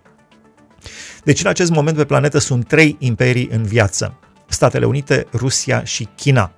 Deci 1.24 1.42
în 1.42 1.48
acest 1.48 1.70
moment 1.70 1.96
pe 1.96 2.04
planetă 2.04 2.38
sunt 2.38 2.66
trei 2.68 2.96
imperii 2.98 3.48
în 3.52 3.62
viață. 3.62 4.18
Statele 4.46 4.84
Unite, 4.84 5.26
Rusia 5.32 5.84
și 5.84 6.08
China. 6.16 6.52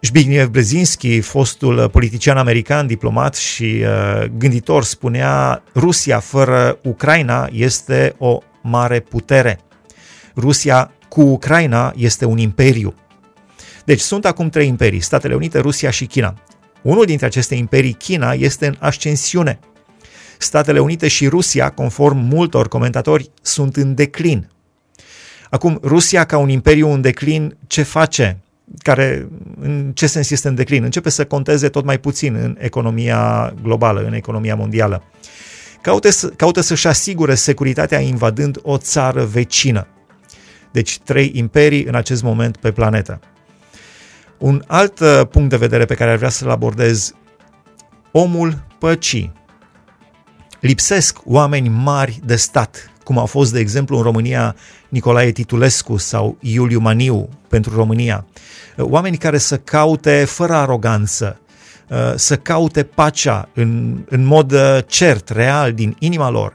Zbigniew 0.00 0.48
Brzezinski, 0.48 1.20
fostul 1.20 1.88
politician 1.88 2.36
american, 2.36 2.86
diplomat 2.86 3.34
și 3.34 3.82
uh, 3.82 4.24
gânditor, 4.38 4.84
spunea 4.84 5.62
Rusia 5.74 6.18
fără 6.18 6.78
Ucraina 6.82 7.48
este 7.52 8.14
o 8.18 8.38
mare 8.62 9.00
putere. 9.00 9.60
Rusia 10.36 10.92
cu 11.08 11.20
Ucraina 11.20 11.92
este 11.96 12.24
un 12.24 12.38
imperiu. 12.38 12.94
Deci 13.84 14.00
sunt 14.00 14.24
acum 14.24 14.48
trei 14.48 14.66
imperii, 14.66 15.00
Statele 15.00 15.34
Unite, 15.34 15.58
Rusia 15.58 15.90
și 15.90 16.06
China. 16.06 16.34
Unul 16.82 17.04
dintre 17.04 17.26
aceste 17.26 17.54
imperii, 17.54 17.92
China, 17.92 18.32
este 18.32 18.66
în 18.66 18.76
ascensiune. 18.78 19.58
Statele 20.46 20.78
Unite 20.78 21.08
și 21.08 21.28
Rusia, 21.28 21.70
conform 21.70 22.18
multor 22.18 22.68
comentatori, 22.68 23.30
sunt 23.42 23.76
în 23.76 23.94
declin. 23.94 24.48
Acum, 25.50 25.78
Rusia 25.82 26.24
ca 26.24 26.38
un 26.38 26.48
imperiu 26.48 26.88
în 26.88 27.00
declin, 27.00 27.56
ce 27.66 27.82
face? 27.82 28.40
care 28.78 29.28
în 29.60 29.92
ce 29.94 30.06
sens 30.06 30.30
este 30.30 30.48
în 30.48 30.54
declin, 30.54 30.84
începe 30.84 31.10
să 31.10 31.24
conteze 31.24 31.68
tot 31.68 31.84
mai 31.84 31.98
puțin 31.98 32.34
în 32.34 32.56
economia 32.60 33.54
globală, 33.62 34.04
în 34.06 34.12
economia 34.12 34.54
mondială. 34.54 35.02
Caute 35.80 36.10
să, 36.10 36.28
caută 36.28 36.60
să-și 36.60 36.86
asigure 36.86 37.34
securitatea 37.34 37.98
invadând 37.98 38.58
o 38.62 38.78
țară 38.78 39.24
vecină. 39.24 39.86
Deci 40.72 40.98
trei 40.98 41.30
imperii 41.34 41.84
în 41.84 41.94
acest 41.94 42.22
moment 42.22 42.56
pe 42.56 42.72
planetă. 42.72 43.20
Un 44.38 44.62
alt 44.66 45.00
uh, 45.00 45.20
punct 45.30 45.50
de 45.50 45.56
vedere 45.56 45.84
pe 45.84 45.94
care 45.94 46.10
ar 46.10 46.16
vrea 46.16 46.28
să-l 46.28 46.50
abordez, 46.50 47.14
omul 48.12 48.64
păcii. 48.78 49.32
Lipsesc 50.60 51.18
oameni 51.24 51.68
mari 51.68 52.20
de 52.24 52.36
stat, 52.36 52.90
cum 53.04 53.18
au 53.18 53.26
fost, 53.26 53.52
de 53.52 53.58
exemplu, 53.58 53.96
în 53.96 54.02
România 54.02 54.56
Nicolae 54.88 55.30
Titulescu 55.30 55.96
sau 55.96 56.36
Iuliu 56.40 56.80
Maniu 56.80 57.28
pentru 57.48 57.74
România. 57.74 58.26
Oameni 58.76 59.16
care 59.16 59.38
să 59.38 59.56
caute 59.56 60.24
fără 60.24 60.52
aroganță, 60.52 61.40
să 62.14 62.36
caute 62.36 62.82
pacea 62.82 63.48
în, 63.54 63.98
în 64.08 64.24
mod 64.24 64.52
uh, 64.52 64.78
cert, 64.86 65.28
real, 65.28 65.72
din 65.72 65.96
inima 65.98 66.30
lor, 66.30 66.54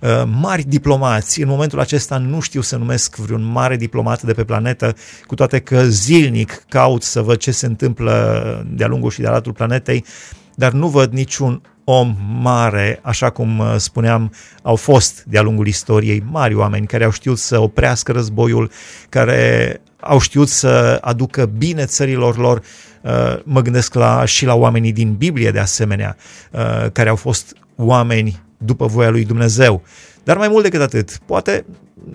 uh, 0.00 0.22
mari 0.40 0.62
diplomați. 0.62 1.40
În 1.40 1.48
momentul 1.48 1.80
acesta 1.80 2.18
nu 2.18 2.40
știu 2.40 2.60
să 2.60 2.76
numesc 2.76 3.16
vreun 3.16 3.42
mare 3.42 3.76
diplomat 3.76 4.22
de 4.22 4.32
pe 4.32 4.44
planetă, 4.44 4.94
cu 5.26 5.34
toate 5.34 5.58
că 5.58 5.84
zilnic 5.84 6.64
caut 6.68 7.02
să 7.02 7.22
văd 7.22 7.36
ce 7.36 7.50
se 7.50 7.66
întâmplă 7.66 8.66
de-a 8.70 8.86
lungul 8.86 9.10
și 9.10 9.20
de-a 9.20 9.30
latul 9.30 9.52
planetei, 9.52 10.04
dar 10.54 10.72
nu 10.72 10.88
văd 10.88 11.12
niciun 11.12 11.62
om 11.90 12.16
mare, 12.40 12.98
așa 13.02 13.30
cum 13.30 13.58
uh, 13.58 13.74
spuneam, 13.76 14.32
au 14.62 14.76
fost 14.76 15.24
de-a 15.24 15.42
lungul 15.42 15.66
istoriei 15.66 16.22
mari 16.30 16.54
oameni 16.54 16.86
care 16.86 17.04
au 17.04 17.10
știut 17.10 17.38
să 17.38 17.58
oprească 17.58 18.12
războiul, 18.12 18.70
care 19.08 19.80
au 20.00 20.18
știut 20.18 20.48
să 20.48 20.98
aducă 21.00 21.44
bine 21.44 21.84
țărilor 21.84 22.36
lor. 22.36 22.62
Uh, 23.02 23.10
mă 23.42 23.60
gândesc 23.60 23.94
la, 23.94 24.24
și 24.24 24.44
la 24.44 24.54
oamenii 24.54 24.92
din 24.92 25.14
Biblie, 25.14 25.50
de 25.50 25.58
asemenea, 25.58 26.16
uh, 26.50 26.90
care 26.92 27.08
au 27.08 27.16
fost 27.16 27.56
oameni 27.76 28.42
după 28.58 28.86
voia 28.86 29.10
lui 29.10 29.24
Dumnezeu. 29.24 29.82
Dar 30.24 30.36
mai 30.36 30.48
mult 30.48 30.62
decât 30.62 30.80
atât, 30.80 31.18
poate 31.26 31.64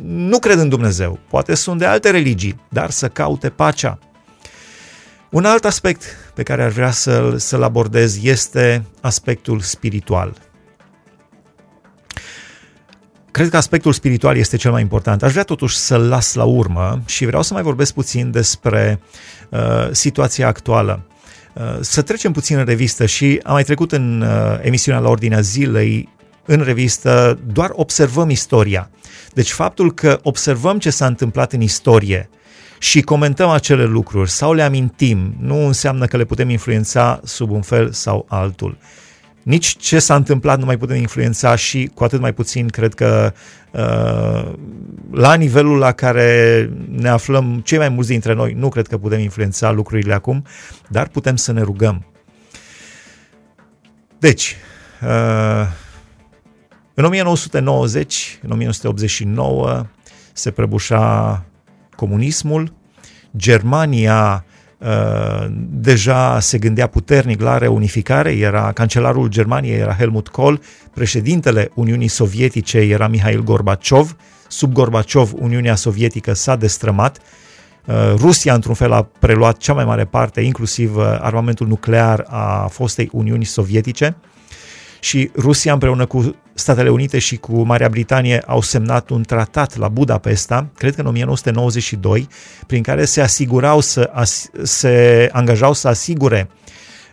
nu 0.03 0.39
cred 0.39 0.59
în 0.59 0.69
Dumnezeu, 0.69 1.19
poate 1.29 1.55
sunt 1.55 1.79
de 1.79 1.85
alte 1.85 2.09
religii, 2.09 2.59
dar 2.69 2.89
să 2.89 3.07
caute 3.07 3.49
pacea. 3.49 3.99
Un 5.29 5.45
alt 5.45 5.65
aspect 5.65 6.03
pe 6.35 6.43
care 6.43 6.63
ar 6.63 6.69
vrea 6.69 6.91
să-l, 6.91 7.37
să-l 7.37 7.63
abordez 7.63 8.23
este 8.23 8.85
aspectul 9.01 9.59
spiritual. 9.59 10.33
Cred 13.31 13.49
că 13.49 13.57
aspectul 13.57 13.93
spiritual 13.93 14.37
este 14.37 14.57
cel 14.57 14.71
mai 14.71 14.81
important. 14.81 15.23
Aș 15.23 15.31
vrea 15.31 15.43
totuși 15.43 15.77
să-l 15.77 16.07
las 16.07 16.33
la 16.33 16.43
urmă 16.43 17.01
și 17.05 17.25
vreau 17.25 17.41
să 17.41 17.53
mai 17.53 17.63
vorbesc 17.63 17.93
puțin 17.93 18.31
despre 18.31 19.01
uh, 19.49 19.59
situația 19.91 20.47
actuală. 20.47 21.05
Uh, 21.53 21.77
să 21.79 22.01
trecem 22.01 22.31
puțin 22.31 22.57
în 22.57 22.65
revistă 22.65 23.05
și 23.05 23.39
am 23.43 23.53
mai 23.53 23.63
trecut 23.63 23.91
în 23.91 24.21
uh, 24.21 24.59
emisiunea 24.61 25.01
la 25.01 25.09
ordinea 25.09 25.39
zilei 25.41 26.09
în 26.45 26.61
revistă, 26.61 27.39
doar 27.45 27.69
observăm 27.73 28.29
istoria. 28.29 28.89
Deci 29.33 29.51
faptul 29.51 29.93
că 29.93 30.19
observăm 30.23 30.79
ce 30.79 30.89
s-a 30.89 31.05
întâmplat 31.05 31.53
în 31.53 31.61
istorie 31.61 32.29
și 32.79 33.01
comentăm 33.01 33.49
acele 33.49 33.83
lucruri 33.83 34.29
sau 34.29 34.53
le 34.53 34.61
amintim, 34.61 35.35
nu 35.39 35.65
înseamnă 35.65 36.05
că 36.05 36.17
le 36.17 36.25
putem 36.25 36.49
influența 36.49 37.19
sub 37.23 37.51
un 37.51 37.61
fel 37.61 37.91
sau 37.91 38.25
altul. 38.29 38.77
Nici 39.43 39.77
ce 39.77 39.99
s-a 39.99 40.15
întâmplat 40.15 40.59
nu 40.59 40.65
mai 40.65 40.77
putem 40.77 40.95
influența 40.95 41.55
și 41.55 41.91
cu 41.93 42.03
atât 42.03 42.19
mai 42.19 42.33
puțin 42.33 42.67
cred 42.67 42.93
că 42.93 43.33
uh, 43.71 44.53
la 45.11 45.33
nivelul 45.33 45.77
la 45.77 45.91
care 45.91 46.69
ne 46.89 47.09
aflăm 47.09 47.61
cei 47.63 47.77
mai 47.77 47.89
mulți 47.89 48.09
dintre 48.09 48.33
noi, 48.33 48.53
nu 48.53 48.69
cred 48.69 48.87
că 48.87 48.97
putem 48.97 49.19
influența 49.19 49.71
lucrurile 49.71 50.13
acum, 50.13 50.45
dar 50.89 51.07
putem 51.07 51.35
să 51.35 51.51
ne 51.51 51.61
rugăm. 51.61 52.05
Deci, 54.19 54.55
uh, 55.01 55.67
în 56.93 57.03
1990, 57.03 58.39
în 58.41 58.51
1989, 58.51 59.85
se 60.33 60.51
prăbușa 60.51 61.45
comunismul, 61.95 62.73
Germania 63.37 64.45
uh, 64.77 65.45
deja 65.69 66.39
se 66.39 66.57
gândea 66.57 66.87
puternic 66.87 67.41
la 67.41 67.57
reunificare, 67.57 68.31
era 68.31 68.71
cancelarul 68.71 69.27
Germaniei 69.27 69.79
era 69.79 69.93
Helmut 69.93 70.27
Kohl, 70.27 70.55
președintele 70.93 71.71
Uniunii 71.73 72.07
Sovietice 72.07 72.77
era 72.77 73.07
Mihail 73.07 73.43
Gorbaciov, 73.43 74.15
sub 74.47 74.73
Gorbaciov 74.73 75.31
Uniunea 75.33 75.75
Sovietică 75.75 76.33
s-a 76.33 76.55
destrămat, 76.55 77.19
uh, 77.85 77.95
Rusia, 78.17 78.53
într-un 78.53 78.73
fel, 78.73 78.91
a 78.91 79.07
preluat 79.19 79.57
cea 79.57 79.73
mai 79.73 79.85
mare 79.85 80.05
parte, 80.05 80.41
inclusiv 80.41 80.95
uh, 80.95 81.03
armamentul 81.21 81.67
nuclear 81.67 82.25
a 82.29 82.67
fostei 82.71 83.09
Uniunii 83.11 83.45
Sovietice 83.45 84.15
și 85.05 85.31
Rusia 85.35 85.73
împreună 85.73 86.05
cu 86.05 86.35
Statele 86.53 86.89
Unite 86.89 87.19
și 87.19 87.37
cu 87.37 87.61
Marea 87.61 87.89
Britanie 87.89 88.39
au 88.45 88.61
semnat 88.61 89.09
un 89.09 89.23
tratat 89.23 89.77
la 89.77 89.87
Budapesta, 89.87 90.67
cred 90.77 90.95
că 90.95 91.01
în 91.01 91.07
1992, 91.07 92.27
prin 92.67 92.83
care 92.83 93.05
se 93.05 93.21
asigurau 93.21 93.79
să 93.79 94.09
as, 94.13 94.49
se 94.63 95.29
angajau 95.31 95.73
să 95.73 95.87
asigure 95.87 96.49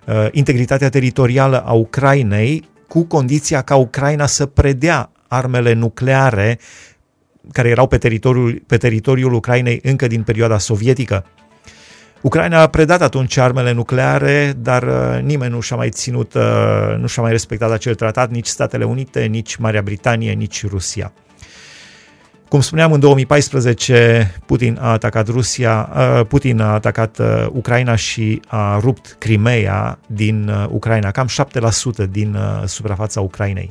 uh, 0.07 0.27
integritatea 0.31 0.89
teritorială 0.89 1.63
a 1.65 1.73
Ucrainei 1.73 2.69
cu 2.89 3.05
condiția 3.05 3.63
ca 3.63 3.77
Ucraina 3.77 4.27
să 4.27 4.47
predea 4.47 5.11
armele 5.29 5.73
nucleare 5.73 6.59
care 7.53 7.69
erau 7.69 7.87
pe 7.87 7.99
teritoriul, 7.99 8.63
pe 8.67 8.77
teritoriul 8.77 9.33
Ucrainei 9.33 9.81
încă 9.83 10.07
din 10.07 10.23
perioada 10.23 10.59
sovietică. 10.59 11.27
Ucraina 12.23 12.61
a 12.61 12.67
predat 12.67 13.03
atunci 13.03 13.37
armele 13.37 13.73
nucleare, 13.73 14.53
dar 14.57 14.83
uh, 14.83 15.23
nimeni 15.23 15.53
nu 15.53 15.61
și-a 15.61 15.77
mai 15.77 15.91
ținut, 15.91 16.35
uh, 16.35 16.97
nu 16.99 17.07
și-a 17.07 17.23
mai 17.23 17.31
respectat 17.31 17.71
acel 17.71 17.95
tratat, 17.95 18.31
nici 18.31 18.47
Statele 18.47 18.85
Unite, 18.85 19.25
nici 19.25 19.57
Marea 19.57 19.83
Britanie, 19.83 20.33
nici 20.33 20.67
Rusia. 20.67 21.13
Cum 22.49 22.61
spuneam, 22.61 22.93
în 22.93 23.01
2014 23.01 24.35
Putin 24.47 24.79
a 24.81 24.91
atacat 24.91 25.29
Rusia, 25.29 25.91
uh, 25.97 26.27
Putin 26.27 26.61
a 26.61 26.73
atacat 26.73 27.19
Ucraina 27.49 27.95
și 27.95 28.41
a 28.47 28.79
rupt 28.79 29.17
Crimea 29.19 29.99
din 30.07 30.51
Ucraina, 30.69 31.11
cam 31.11 31.27
7% 31.27 32.07
din 32.11 32.37
suprafața 32.65 33.21
Ucrainei. 33.21 33.71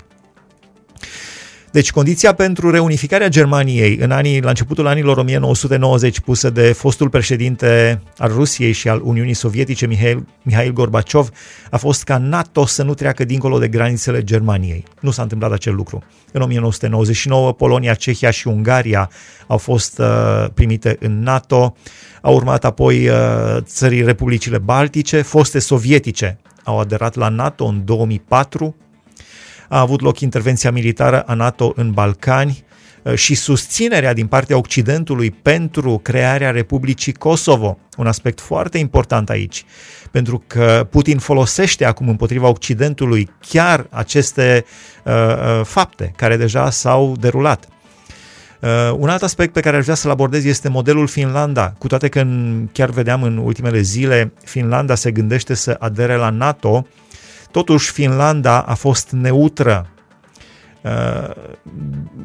Deci 1.71 1.91
condiția 1.91 2.33
pentru 2.33 2.71
reunificarea 2.71 3.27
Germaniei 3.27 3.97
în 3.97 4.11
anii, 4.11 4.41
la 4.41 4.49
începutul 4.49 4.87
anilor 4.87 5.17
1990 5.17 6.19
pusă 6.19 6.49
de 6.49 6.71
fostul 6.71 7.09
președinte 7.09 8.01
al 8.17 8.31
Rusiei 8.31 8.71
și 8.71 8.87
al 8.89 9.01
Uniunii 9.03 9.33
Sovietice 9.33 9.87
Mihail, 9.87 10.25
Mihail 10.41 10.73
Gorbaciov 10.73 11.29
a 11.69 11.77
fost 11.77 12.03
ca 12.03 12.17
NATO 12.17 12.65
să 12.65 12.83
nu 12.83 12.93
treacă 12.93 13.25
dincolo 13.25 13.59
de 13.59 13.67
granițele 13.67 14.23
Germaniei. 14.23 14.83
Nu 14.99 15.11
s-a 15.11 15.21
întâmplat 15.21 15.51
acel 15.51 15.75
lucru. 15.75 16.03
În 16.31 16.41
1999 16.41 17.51
Polonia, 17.51 17.93
Cehia 17.93 18.31
și 18.31 18.47
Ungaria 18.47 19.09
au 19.47 19.57
fost 19.57 19.99
uh, 19.99 20.45
primite 20.53 20.97
în 20.99 21.23
NATO. 21.23 21.75
Au 22.21 22.35
urmat 22.35 22.65
apoi 22.65 23.07
uh, 23.07 23.15
țării 23.61 24.03
Republicile 24.03 24.57
Baltice, 24.57 25.21
foste 25.21 25.59
sovietice 25.59 26.39
au 26.63 26.79
aderat 26.79 27.15
la 27.15 27.29
NATO 27.29 27.65
în 27.65 27.81
2004 27.85 28.75
a 29.71 29.79
avut 29.79 30.01
loc 30.01 30.19
intervenția 30.19 30.71
militară 30.71 31.21
a 31.21 31.33
NATO 31.33 31.73
în 31.75 31.91
Balcani 31.91 32.63
uh, 33.01 33.13
și 33.13 33.35
susținerea 33.35 34.13
din 34.13 34.27
partea 34.27 34.57
Occidentului 34.57 35.31
pentru 35.31 35.99
crearea 36.03 36.51
Republicii 36.51 37.13
Kosovo. 37.13 37.77
Un 37.97 38.07
aspect 38.07 38.39
foarte 38.39 38.77
important 38.77 39.29
aici, 39.29 39.65
pentru 40.11 40.43
că 40.47 40.87
Putin 40.89 41.17
folosește 41.17 41.85
acum 41.85 42.09
împotriva 42.09 42.47
Occidentului 42.47 43.29
chiar 43.47 43.87
aceste 43.89 44.65
uh, 45.03 45.13
uh 45.13 45.61
fapte 45.63 46.13
care 46.15 46.37
deja 46.37 46.69
s-au 46.69 47.15
derulat. 47.19 47.67
Uh, 48.59 48.69
un 48.97 49.09
alt 49.09 49.23
aspect 49.23 49.53
pe 49.53 49.59
care 49.59 49.77
aș 49.77 49.83
vrea 49.83 49.95
să-l 49.95 50.11
abordez 50.11 50.45
este 50.45 50.69
modelul 50.69 51.07
Finlanda, 51.07 51.73
cu 51.77 51.87
toate 51.87 52.07
că 52.07 52.19
în, 52.19 52.67
chiar 52.71 52.89
vedeam 52.89 53.23
în 53.23 53.37
ultimele 53.37 53.81
zile, 53.81 54.33
Finlanda 54.43 54.95
se 54.95 55.11
gândește 55.11 55.53
să 55.53 55.75
adere 55.79 56.15
la 56.15 56.29
NATO, 56.29 56.87
Totuși, 57.51 57.91
Finlanda 57.91 58.61
a 58.61 58.73
fost 58.73 59.11
neutră 59.11 59.89
uh, 60.81 61.29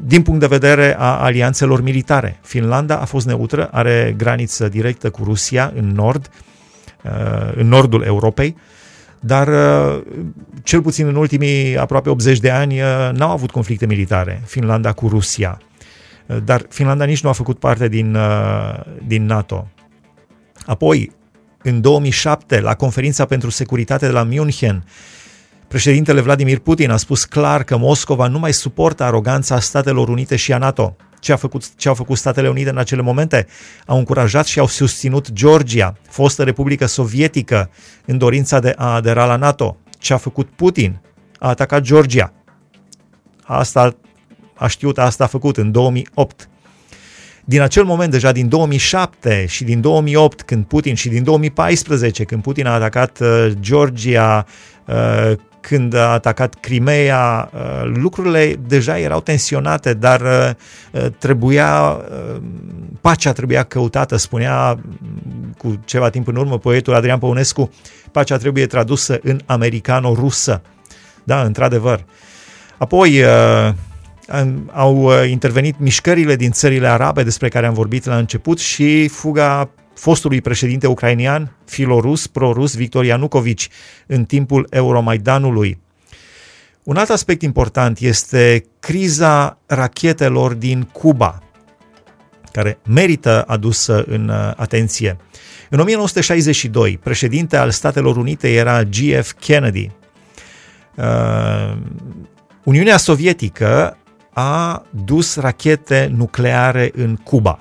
din 0.05 0.21
punct 0.21 0.39
de 0.39 0.47
vedere 0.47 0.95
a 0.97 1.23
alianțelor 1.23 1.81
militare. 1.81 2.39
Finlanda 2.41 2.97
a 2.97 3.05
fost 3.05 3.25
neutră, 3.25 3.69
are 3.71 4.13
graniță 4.17 4.67
directă 4.67 5.09
cu 5.09 5.23
Rusia 5.23 5.71
în 5.75 5.87
nord, 5.87 6.29
uh, 7.03 7.53
în 7.55 7.67
nordul 7.67 8.01
Europei, 8.01 8.55
dar 9.19 9.47
uh, 9.47 10.01
cel 10.63 10.81
puțin 10.81 11.07
în 11.07 11.15
ultimii 11.15 11.77
aproape 11.77 12.09
80 12.09 12.39
de 12.39 12.49
ani 12.49 12.79
n-au 13.13 13.31
avut 13.31 13.51
conflicte 13.51 13.85
militare 13.85 14.41
Finlanda 14.45 14.91
cu 14.91 15.07
Rusia. 15.07 15.61
Dar 16.43 16.65
Finlanda 16.69 17.05
nici 17.05 17.23
nu 17.23 17.29
a 17.29 17.31
făcut 17.31 17.59
parte 17.59 17.87
din, 17.87 18.17
din 19.05 19.25
NATO. 19.25 19.67
Apoi, 20.65 21.11
în 21.67 21.81
2007, 21.81 22.59
la 22.59 22.75
conferința 22.75 23.25
pentru 23.25 23.49
securitate 23.49 24.05
de 24.05 24.11
la 24.11 24.23
München, 24.23 24.83
Președintele 25.67 26.21
Vladimir 26.21 26.59
Putin 26.59 26.91
a 26.91 26.97
spus 26.97 27.25
clar 27.25 27.63
că 27.63 27.77
Moscova 27.77 28.27
nu 28.27 28.39
mai 28.39 28.53
suportă 28.53 29.03
aroganța 29.03 29.59
Statelor 29.59 30.09
Unite 30.09 30.35
și 30.35 30.53
a 30.53 30.57
NATO. 30.57 30.95
Ce, 31.19 31.31
a 31.31 31.35
făcut, 31.35 31.75
ce 31.75 31.87
au 31.87 31.93
făcut 31.93 32.17
Statele 32.17 32.49
Unite 32.49 32.69
în 32.69 32.77
acele 32.77 33.01
momente? 33.01 33.47
Au 33.85 33.97
încurajat 33.97 34.45
și 34.45 34.59
au 34.59 34.67
susținut 34.67 35.31
Georgia, 35.31 35.97
fostă 36.09 36.43
Republică 36.43 36.85
Sovietică, 36.85 37.69
în 38.05 38.17
dorința 38.17 38.59
de 38.59 38.73
a 38.77 38.93
adera 38.93 39.25
la 39.25 39.35
NATO. 39.35 39.77
Ce 39.99 40.13
a 40.13 40.17
făcut 40.17 40.49
Putin? 40.49 41.01
A 41.39 41.47
atacat 41.47 41.81
Georgia. 41.81 42.33
Asta 43.43 43.95
a 44.53 44.67
știut, 44.67 44.97
asta 44.97 45.23
a 45.23 45.27
făcut 45.27 45.57
în 45.57 45.71
2008. 45.71 46.49
Din 47.49 47.61
acel 47.61 47.83
moment, 47.83 48.11
deja 48.11 48.31
din 48.31 48.49
2007 48.49 49.45
și 49.45 49.63
din 49.63 49.81
2008, 49.81 50.41
când 50.41 50.65
Putin 50.65 50.95
și 50.95 51.09
din 51.09 51.23
2014, 51.23 52.23
când 52.23 52.41
Putin 52.41 52.67
a 52.67 52.73
atacat 52.73 53.19
uh, 53.19 53.51
Georgia, 53.59 54.45
uh, 54.85 55.31
când 55.59 55.93
a 55.93 56.11
atacat 56.11 56.55
Crimea, 56.59 57.49
uh, 57.53 57.91
lucrurile 57.93 58.55
deja 58.67 58.99
erau 58.99 59.21
tensionate, 59.21 59.93
dar 59.93 60.21
uh, 60.21 60.49
uh, 60.91 61.11
trebuia, 61.17 61.97
pacea 63.01 63.31
trebuia 63.31 63.63
căutată, 63.63 64.15
spunea 64.15 64.79
cu 65.57 65.79
ceva 65.85 66.09
timp 66.09 66.27
în 66.27 66.35
urmă 66.35 66.57
poetul 66.57 66.95
Adrian 66.95 67.19
Păunescu, 67.19 67.69
pacea 68.11 68.37
trebuie 68.37 68.65
tradusă 68.65 69.19
în 69.23 69.39
americano-rusă. 69.45 70.61
Da, 71.23 71.41
într-adevăr. 71.41 72.05
Apoi, 72.77 73.23
au 74.71 75.03
uh, 75.03 75.29
intervenit 75.29 75.79
mișcările 75.79 76.35
din 76.35 76.51
țările 76.51 76.87
arabe 76.87 77.23
despre 77.23 77.49
care 77.49 77.65
am 77.65 77.73
vorbit 77.73 78.05
la 78.05 78.17
început 78.17 78.59
și 78.59 79.07
fuga 79.07 79.69
fostului 79.93 80.41
președinte 80.41 80.87
ucrainian, 80.87 81.55
filorus, 81.65 82.27
pro-rus, 82.27 82.75
Victor 82.75 83.05
Yanukovych, 83.05 83.65
în 84.05 84.25
timpul 84.25 84.67
Euromaidanului. 84.69 85.79
Un 86.83 86.95
alt 86.95 87.09
aspect 87.09 87.41
important 87.41 87.99
este 87.99 88.65
criza 88.79 89.59
rachetelor 89.65 90.53
din 90.53 90.81
Cuba, 90.81 91.39
care 92.51 92.79
merită 92.85 93.43
adusă 93.47 94.03
în 94.07 94.29
uh, 94.29 94.51
atenție. 94.55 95.17
În 95.69 95.79
1962, 95.79 96.99
președinte 97.03 97.57
al 97.57 97.71
Statelor 97.71 98.17
Unite 98.17 98.53
era 98.53 98.83
G.F. 98.83 99.31
Kennedy. 99.39 99.91
Uh, 100.95 101.77
Uniunea 102.63 102.97
Sovietică 102.97 103.97
a 104.39 104.85
dus 105.05 105.35
rachete 105.35 106.11
nucleare 106.15 106.91
în 106.95 107.15
Cuba. 107.15 107.59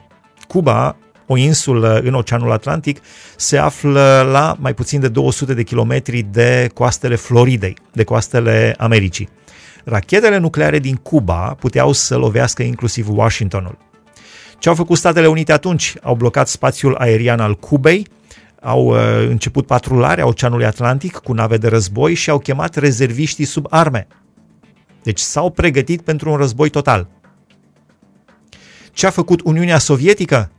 Cuba, 0.49 0.97
o 1.27 1.37
insulă 1.37 2.01
în 2.05 2.15
Oceanul 2.15 2.53
Atlantic, 2.53 3.01
se 3.37 3.59
află 3.59 4.29
la 4.31 4.57
mai 4.59 4.75
puțin 4.75 5.01
de 5.01 5.09
200 5.09 5.55
de 5.55 5.63
kilometri 5.63 6.23
de 6.23 6.71
coastele 6.75 7.15
Floridei, 7.15 7.77
de 7.93 8.05
coastele 8.05 8.75
Americii. 8.79 9.29
Rachetele 9.85 10.39
nucleare 10.39 10.79
din 10.79 10.95
Cuba 10.95 11.57
puteau 11.59 11.93
să 11.93 12.17
lovească 12.17 12.63
inclusiv 12.63 13.09
Washingtonul. 13.11 13.79
Ce 14.59 14.69
au 14.69 14.75
făcut 14.75 14.97
Statele 14.97 15.27
Unite 15.27 15.53
atunci? 15.53 15.95
Au 16.03 16.15
blocat 16.15 16.49
spațiul 16.49 16.95
aerian 16.95 17.41
al 17.41 17.55
Cubei, 17.55 18.07
au 18.61 18.87
uh, 18.87 18.99
început 19.29 19.67
patrularea 19.67 20.27
Oceanului 20.27 20.67
Atlantic 20.67 21.17
cu 21.17 21.33
nave 21.33 21.57
de 21.57 21.69
război 21.69 22.15
și 22.15 22.31
au 22.31 22.39
chemat 22.39 22.75
rezerviștii 22.75 23.45
sub 23.45 23.67
arme. 23.71 24.07
Deci 25.07 25.19
s-au 25.19 25.51
pregătit 25.51 26.01
pentru 26.01 26.31
un 26.31 26.37
război 26.37 26.71
total. 26.71 27.09
Ce 28.93 29.07
a 29.07 29.11
făcut 29.11 29.41
Uniunea 29.45 29.79
Sovietică? 29.79 30.51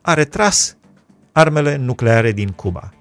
A 0.00 0.14
retras 0.14 0.76
armele 1.32 1.76
nucleare 1.76 2.32
din 2.32 2.48
Cuba. 2.48 2.92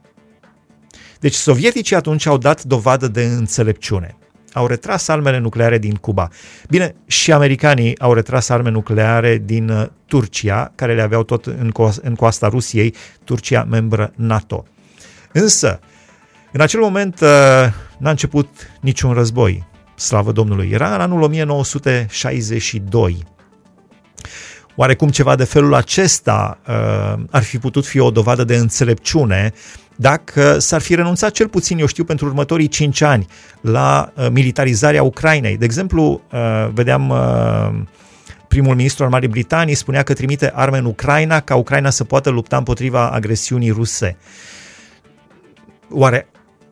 Deci 1.20 1.34
sovieticii 1.34 1.96
atunci 1.96 2.26
au 2.26 2.38
dat 2.38 2.64
dovadă 2.64 3.08
de 3.08 3.26
înțelepciune. 3.26 4.18
Au 4.54 4.68
retras 4.68 5.08
armele 5.08 5.38
nucleare 5.38 5.78
din 5.78 5.96
Cuba. 5.96 6.30
Bine, 6.70 6.96
și 7.06 7.32
americanii 7.32 8.00
au 8.00 8.14
retras 8.14 8.50
arme 8.50 8.70
nucleare 8.70 9.42
din 9.46 9.70
uh, 9.70 9.88
Turcia, 10.06 10.72
care 10.76 10.96
le 10.96 11.02
aveau 11.02 11.24
tot 11.24 11.46
în, 11.46 11.72
co- 11.72 12.02
în 12.02 12.16
coasta 12.16 12.48
Rusiei, 12.48 12.96
Turcia 13.24 13.64
membră 13.64 14.12
NATO. 14.16 14.66
Însă, 15.32 15.80
în 16.52 16.62
acel 16.62 16.80
moment 16.80 17.20
uh, 17.22 17.28
n-a 17.98 18.10
început 18.10 18.50
niciun 18.82 19.14
război 19.14 19.74
slavă 19.96 20.32
Domnului. 20.32 20.70
Era 20.72 20.94
în 20.94 21.02
anul 21.02 21.22
1962. 21.22 23.24
Oarecum 24.76 25.10
ceva 25.10 25.36
de 25.36 25.44
felul 25.44 25.74
acesta 25.74 26.60
uh, 26.68 26.74
ar 27.30 27.44
fi 27.44 27.58
putut 27.58 27.86
fi 27.86 28.00
o 28.00 28.12
dovadă 28.12 28.44
de 28.44 28.56
înțelepciune 28.56 29.54
dacă 29.96 30.60
s-ar 30.60 30.82
fi 30.82 30.96
renunțat 30.96 31.32
cel 31.32 31.48
puțin, 31.48 31.80
eu 31.80 31.86
știu, 31.86 32.04
pentru 32.04 32.26
următorii 32.26 32.68
5 32.68 33.02
ani 33.02 33.28
la 33.62 34.12
uh, 34.16 34.28
militarizarea 34.32 35.04
Ucrainei. 35.04 35.58
De 35.58 35.66
exemplu, 35.66 36.22
uh, 36.32 36.68
vedeam 36.74 37.10
uh, 37.10 37.70
primul 38.48 38.76
ministru 38.76 39.04
al 39.04 39.10
Marii 39.10 39.28
Britanii 39.28 39.76
spunea 39.76 40.04
că 40.04 40.14
trimite 40.14 40.52
arme 40.56 40.78
în 40.78 40.86
Ucraina 40.86 41.40
ca 41.40 41.56
Ucraina 41.56 41.90
să 41.90 42.04
poată 42.04 42.30
lupta 42.30 42.58
împotriva 42.58 43.10
agresiunii 43.10 43.70
ruse. 43.70 44.18
Oare 45.90 46.28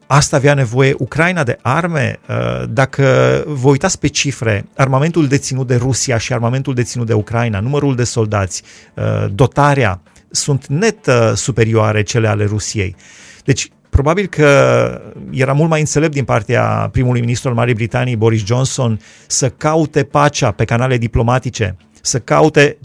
Asta 0.07 0.35
avea 0.35 0.53
nevoie 0.53 0.95
Ucraina 0.97 1.43
de 1.43 1.57
arme. 1.61 2.19
Uh, 2.29 2.63
dacă 2.69 3.03
vă 3.47 3.69
uitați 3.69 3.99
pe 3.99 4.07
cifre, 4.07 4.65
armamentul 4.75 5.27
deținut 5.27 5.67
de 5.67 5.75
Rusia 5.75 6.17
și 6.17 6.33
armamentul 6.33 6.73
deținut 6.73 7.07
de 7.07 7.13
Ucraina, 7.13 7.59
numărul 7.59 7.95
de 7.95 8.03
soldați, 8.03 8.63
uh, 8.93 9.25
dotarea, 9.31 10.01
sunt 10.31 10.67
net 10.67 11.05
uh, 11.05 11.31
superioare 11.35 12.01
cele 12.01 12.27
ale 12.27 12.45
Rusiei. 12.45 12.95
Deci, 13.43 13.71
probabil 13.89 14.27
că 14.27 15.01
era 15.31 15.53
mult 15.53 15.69
mai 15.69 15.79
înțelept 15.79 16.13
din 16.13 16.23
partea 16.23 16.89
primului 16.91 17.19
ministru 17.19 17.49
al 17.49 17.55
Marii 17.55 17.73
Britanii, 17.73 18.15
Boris 18.15 18.45
Johnson, 18.45 18.99
să 19.27 19.49
caute 19.49 20.03
pacea 20.03 20.51
pe 20.51 20.65
canale 20.65 20.97
diplomatice, 20.97 21.75
să 22.01 22.19
caute 22.19 22.77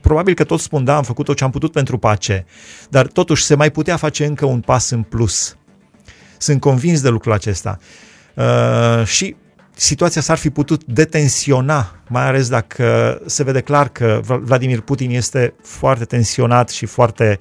probabil 0.00 0.34
că 0.34 0.44
toți 0.44 0.62
spun, 0.62 0.84
da, 0.84 0.96
am 0.96 1.02
făcut 1.02 1.24
tot 1.24 1.36
ce 1.36 1.44
am 1.44 1.50
putut 1.50 1.72
pentru 1.72 1.98
pace, 1.98 2.46
dar 2.88 3.06
totuși 3.06 3.44
se 3.44 3.54
mai 3.54 3.70
putea 3.70 3.96
face 3.96 4.24
încă 4.24 4.46
un 4.46 4.60
pas 4.60 4.90
în 4.90 5.02
plus. 5.02 5.56
Sunt 6.40 6.60
convins 6.60 7.00
de 7.00 7.08
lucrul 7.08 7.32
acesta. 7.32 7.78
Uh, 8.34 9.04
și 9.04 9.36
situația 9.74 10.20
s-ar 10.20 10.36
fi 10.36 10.50
putut 10.50 10.84
detensiona, 10.84 11.96
mai 12.08 12.26
ales 12.26 12.48
dacă 12.48 13.20
se 13.26 13.42
vede 13.42 13.60
clar 13.60 13.88
că 13.88 14.20
Vladimir 14.24 14.80
Putin 14.80 15.10
este 15.10 15.54
foarte 15.62 16.04
tensionat 16.04 16.68
și 16.68 16.86
foarte 16.86 17.38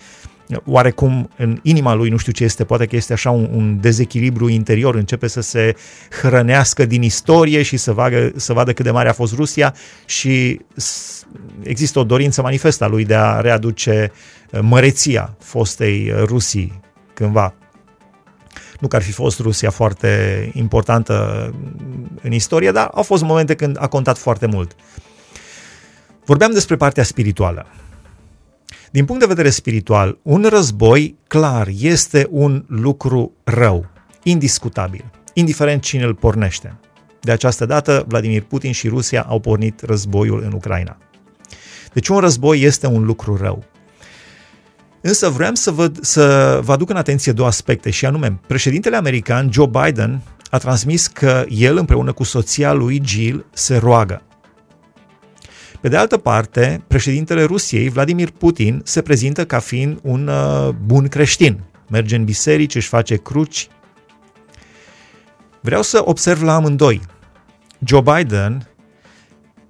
oarecum 0.66 1.30
în 1.38 1.60
inima 1.64 1.94
lui, 1.94 2.10
nu 2.10 2.18
știu 2.18 2.32
ce 2.32 2.44
este, 2.44 2.64
poate 2.64 2.86
că 2.86 2.96
este 2.96 3.14
așa 3.14 3.30
un, 3.30 3.50
un 3.54 3.80
dezechilibru 3.82 4.48
interior, 4.48 4.96
începe 4.96 5.28
să 5.28 5.42
se 5.42 5.76
hrănească 6.22 6.86
din 6.86 7.02
istorie 7.02 7.62
și 7.62 7.78
să 7.78 7.92
vadă, 7.92 8.32
să 8.36 8.54
vadă 8.54 8.74
cât 8.74 8.86
de 8.86 8.92
mare 8.92 9.10
a 9.10 9.14
fost 9.14 9.36
Rusia 9.36 9.76
și 10.06 10.60
există 11.64 12.00
o 12.00 12.04
dorință 12.04 12.42
manifestă 12.42 12.84
a 12.84 12.88
lui 12.88 13.06
de 13.06 13.16
a 13.16 13.40
readuce 13.40 14.12
măreția 14.62 15.36
fostei 15.40 16.14
Rusii 16.26 16.80
cândva. 17.14 17.54
Nu 18.80 18.88
că 18.88 18.96
ar 18.96 19.02
fi 19.02 19.12
fost 19.12 19.40
Rusia 19.40 19.70
foarte 19.70 20.52
importantă 20.54 21.54
în 22.22 22.32
istorie, 22.32 22.72
dar 22.72 22.90
au 22.94 23.04
fost 23.04 23.24
momente 23.24 23.56
când 23.56 23.78
a 23.80 23.88
contat 23.88 24.18
foarte 24.18 24.46
mult. 24.46 24.76
Vorbeam 26.26 26.52
despre 26.52 26.76
partea 26.76 27.04
spirituală. 27.04 27.66
Din 28.92 29.06
punct 29.06 29.22
de 29.22 29.28
vedere 29.28 29.50
spiritual, 29.50 30.18
un 30.22 30.46
război, 30.50 31.18
clar, 31.28 31.68
este 31.80 32.28
un 32.30 32.64
lucru 32.68 33.32
rău, 33.44 33.86
indiscutabil, 34.24 35.12
indiferent 35.34 35.82
cine 35.82 36.04
îl 36.04 36.16
pornește. 36.16 36.80
De 37.22 37.32
această 37.32 37.66
dată, 37.66 38.06
Vladimir 38.08 38.44
Putin 38.44 38.72
și 38.72 38.88
Rusia 38.88 39.22
au 39.22 39.40
pornit 39.40 39.82
războiul 39.82 40.42
în 40.44 40.52
Ucraina. 40.52 40.98
Deci 41.94 42.08
un 42.08 42.18
război 42.18 42.62
este 42.62 42.88
un 42.88 43.06
lucru 43.06 43.38
rău. 43.38 43.64
Însă 45.02 45.30
vreau 45.30 45.56
să, 45.56 45.72
văd, 45.72 46.04
să 46.04 46.60
vă 46.64 46.72
aduc 46.72 46.90
în 46.90 46.96
atenție 46.96 47.32
două 47.32 47.48
aspecte 47.48 47.90
și 47.90 48.06
anume, 48.06 48.40
președintele 48.48 48.96
american 48.96 49.50
Joe 49.52 49.68
Biden 49.68 50.22
a 50.50 50.58
transmis 50.58 51.08
că 51.08 51.46
el 51.50 51.78
împreună 51.78 52.14
cu 52.14 52.24
soția 52.24 52.74
lui 52.74 53.02
Jill 53.06 53.46
se 53.54 53.78
roagă. 53.78 54.22
Pe 55.82 55.88
de 55.88 55.98
altă 55.98 56.18
parte, 56.18 56.84
președintele 56.88 57.44
Rusiei, 57.44 57.90
Vladimir 57.90 58.30
Putin, 58.30 58.82
se 58.84 59.02
prezintă 59.02 59.46
ca 59.46 59.60
fiind 59.60 60.00
un 60.04 60.28
uh, 60.28 60.70
bun 60.86 61.08
creștin. 61.08 61.60
Merge 61.90 62.16
în 62.16 62.24
biserici, 62.24 62.76
își 62.76 62.88
face 62.88 63.16
cruci. 63.16 63.68
Vreau 65.62 65.82
să 65.82 66.02
observ 66.06 66.42
la 66.42 66.56
amândoi. 66.56 67.02
Joe 67.86 68.02
Biden 68.02 68.70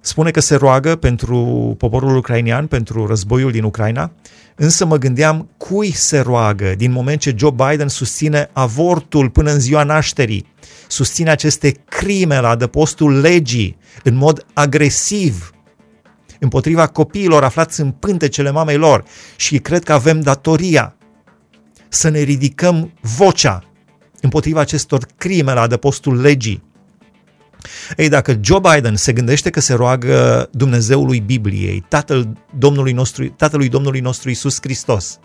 spune 0.00 0.30
că 0.30 0.40
se 0.40 0.54
roagă 0.54 0.96
pentru 0.96 1.74
poporul 1.78 2.16
ucrainian, 2.16 2.66
pentru 2.66 3.06
războiul 3.06 3.50
din 3.50 3.64
Ucraina, 3.64 4.12
însă 4.60 4.84
mă 4.84 4.96
gândeam 4.96 5.50
cui 5.56 5.90
se 5.90 6.18
roagă 6.18 6.74
din 6.76 6.92
moment 6.92 7.20
ce 7.20 7.34
Joe 7.36 7.50
Biden 7.50 7.88
susține 7.88 8.50
avortul 8.52 9.30
până 9.30 9.50
în 9.50 9.60
ziua 9.60 9.82
nașterii, 9.82 10.46
susține 10.88 11.30
aceste 11.30 11.70
crime 11.88 12.40
la 12.40 12.48
adăpostul 12.48 13.20
legii 13.20 13.76
în 14.02 14.14
mod 14.14 14.46
agresiv 14.52 15.50
împotriva 16.38 16.86
copiilor 16.86 17.44
aflați 17.44 17.80
în 17.80 17.90
pântecele 17.90 18.50
mamei 18.50 18.76
lor 18.76 19.04
și 19.36 19.58
cred 19.58 19.84
că 19.84 19.92
avem 19.92 20.20
datoria 20.20 20.96
să 21.88 22.08
ne 22.08 22.20
ridicăm 22.20 22.92
vocea 23.00 23.64
împotriva 24.20 24.60
acestor 24.60 25.06
crime 25.16 25.52
la 25.52 25.60
adăpostul 25.60 26.20
legii 26.20 26.62
ei, 27.96 28.08
dacă 28.08 28.38
Joe 28.40 28.58
Biden 28.58 28.96
se 28.96 29.12
gândește 29.12 29.50
că 29.50 29.60
se 29.60 29.74
roagă 29.74 30.48
Dumnezeului 30.52 31.20
Bibliei, 31.20 31.84
Tatăl 31.88 32.28
Domnului 32.58 32.92
nostru, 32.92 33.28
Tatălui 33.28 33.68
Domnului 33.68 34.00
nostru 34.00 34.30
Isus 34.30 34.58
Hristos, 34.60 35.18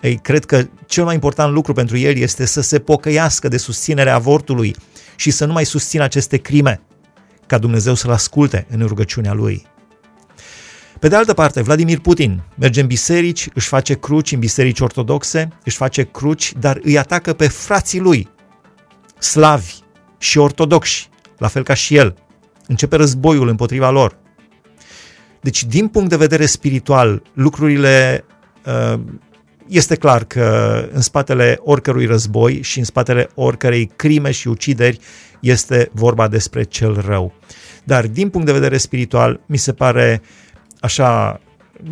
ei, 0.00 0.18
cred 0.22 0.44
că 0.44 0.64
cel 0.86 1.04
mai 1.04 1.14
important 1.14 1.52
lucru 1.52 1.72
pentru 1.72 1.96
el 1.96 2.16
este 2.16 2.44
să 2.44 2.60
se 2.60 2.78
pocăiască 2.78 3.48
de 3.48 3.56
susținerea 3.56 4.14
avortului 4.14 4.76
și 5.16 5.30
să 5.30 5.44
nu 5.44 5.52
mai 5.52 5.64
susțină 5.64 6.02
aceste 6.02 6.36
crime, 6.36 6.80
ca 7.46 7.58
Dumnezeu 7.58 7.94
să-l 7.94 8.10
asculte 8.10 8.66
în 8.70 8.86
rugăciunea 8.86 9.32
lui. 9.32 9.66
Pe 10.98 11.08
de 11.08 11.16
altă 11.16 11.34
parte, 11.34 11.62
Vladimir 11.62 11.98
Putin 11.98 12.42
merge 12.54 12.80
în 12.80 12.86
biserici, 12.86 13.48
își 13.54 13.68
face 13.68 13.94
cruci 13.94 14.32
în 14.32 14.38
biserici 14.38 14.80
ortodoxe, 14.80 15.48
își 15.64 15.76
face 15.76 16.02
cruci, 16.02 16.52
dar 16.58 16.80
îi 16.82 16.98
atacă 16.98 17.32
pe 17.32 17.48
frații 17.48 18.00
lui, 18.00 18.28
slavi 19.18 19.74
și 20.18 20.38
ortodoxi, 20.38 21.08
la 21.38 21.48
fel 21.48 21.62
ca 21.62 21.74
și 21.74 21.96
el. 21.96 22.14
Începe 22.66 22.96
războiul 22.96 23.48
împotriva 23.48 23.90
lor. 23.90 24.16
Deci, 25.40 25.64
din 25.64 25.88
punct 25.88 26.08
de 26.08 26.16
vedere 26.16 26.46
spiritual, 26.46 27.22
lucrurile 27.32 28.24
uh, 28.66 29.00
este 29.68 29.94
clar 29.94 30.24
că 30.24 30.88
în 30.92 31.00
spatele 31.00 31.58
oricărui 31.62 32.06
război 32.06 32.62
și 32.62 32.78
în 32.78 32.84
spatele 32.84 33.28
oricărei 33.34 33.90
crime 33.96 34.30
și 34.30 34.48
ucideri 34.48 34.98
este 35.40 35.90
vorba 35.92 36.28
despre 36.28 36.62
cel 36.62 37.04
rău. 37.06 37.32
Dar 37.84 38.06
din 38.06 38.28
punct 38.28 38.46
de 38.46 38.52
vedere 38.52 38.76
spiritual, 38.76 39.40
mi 39.46 39.56
se 39.56 39.72
pare 39.72 40.22
așa 40.80 41.40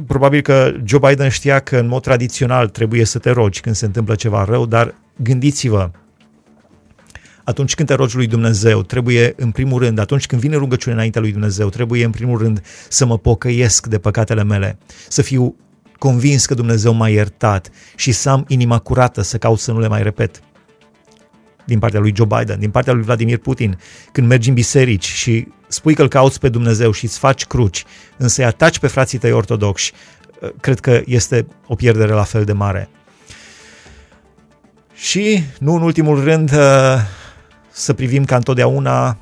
probabil 0.06 0.40
că 0.40 0.74
Joe 0.84 0.98
Biden 1.08 1.28
știa 1.28 1.58
că 1.58 1.76
în 1.76 1.86
mod 1.86 2.02
tradițional 2.02 2.68
trebuie 2.68 3.04
să 3.04 3.18
te 3.18 3.30
rogi 3.30 3.60
când 3.60 3.74
se 3.74 3.84
întâmplă 3.84 4.14
ceva 4.14 4.44
rău, 4.44 4.66
dar 4.66 4.94
gândiți-vă, 5.16 5.90
atunci 7.46 7.74
când 7.74 7.88
te 7.88 7.94
rogi 7.94 8.16
lui 8.16 8.26
Dumnezeu, 8.26 8.82
trebuie 8.82 9.34
în 9.36 9.50
primul 9.50 9.82
rând, 9.82 9.98
atunci 9.98 10.26
când 10.26 10.40
vine 10.40 10.56
rugăciune 10.56 10.94
înaintea 10.94 11.20
lui 11.20 11.32
Dumnezeu, 11.32 11.68
trebuie 11.68 12.04
în 12.04 12.10
primul 12.10 12.38
rând 12.38 12.62
să 12.88 13.06
mă 13.06 13.18
pocăiesc 13.18 13.86
de 13.86 13.98
păcatele 13.98 14.44
mele, 14.44 14.78
să 15.08 15.22
fiu 15.22 15.56
convins 15.98 16.46
că 16.46 16.54
Dumnezeu 16.54 16.92
m-a 16.92 17.08
iertat 17.08 17.70
și 17.96 18.12
să 18.12 18.30
am 18.30 18.44
inima 18.48 18.78
curată 18.78 19.22
să 19.22 19.38
caut 19.38 19.58
să 19.58 19.72
nu 19.72 19.80
le 19.80 19.88
mai 19.88 20.02
repet. 20.02 20.40
Din 21.64 21.78
partea 21.78 22.00
lui 22.00 22.12
Joe 22.16 22.26
Biden, 22.38 22.58
din 22.58 22.70
partea 22.70 22.92
lui 22.92 23.02
Vladimir 23.02 23.38
Putin, 23.38 23.78
când 24.12 24.26
mergi 24.26 24.48
în 24.48 24.54
biserici 24.54 25.06
și 25.06 25.48
spui 25.68 25.94
că 25.94 26.02
îl 26.02 26.08
cauți 26.08 26.40
pe 26.40 26.48
Dumnezeu 26.48 26.90
și 26.90 27.04
îți 27.04 27.18
faci 27.18 27.44
cruci, 27.44 27.84
însă 28.16 28.40
îi 28.40 28.46
ataci 28.46 28.78
pe 28.78 28.86
frații 28.86 29.18
tăi 29.18 29.32
ortodoxi, 29.32 29.92
cred 30.60 30.80
că 30.80 31.02
este 31.04 31.46
o 31.66 31.74
pierdere 31.74 32.12
la 32.12 32.24
fel 32.24 32.44
de 32.44 32.52
mare. 32.52 32.88
Și, 34.94 35.42
nu 35.58 35.74
în 35.74 35.82
ultimul 35.82 36.24
rând, 36.24 36.52
să 37.78 37.92
privim 37.92 38.24
ca 38.24 38.36
întotdeauna 38.36 39.18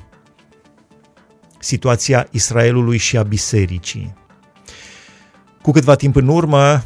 situația 1.59 2.27
Israelului 2.31 2.97
și 2.97 3.17
a 3.17 3.23
bisericii. 3.23 4.13
Cu 5.61 5.71
câtva 5.71 5.95
timp 5.95 6.15
în 6.15 6.27
urmă, 6.27 6.83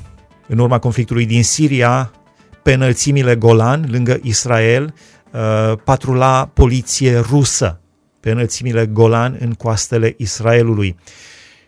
în 0.48 0.58
urma 0.58 0.80
conflictului 0.80 1.26
din 1.26 1.44
Siria, 1.44 2.12
pe 2.64 2.74
înălțimile 2.74 3.36
Golan, 3.36 3.86
lângă 3.90 4.20
Israel, 4.22 4.94
uh, 5.32 5.74
patrula 5.84 6.46
poliție 6.54 7.18
rusă 7.18 7.80
pe 8.20 8.32
înălțimile 8.32 8.86
Golan 8.86 9.38
în 9.40 9.54
coastele 9.54 10.14
Israelului. 10.18 10.96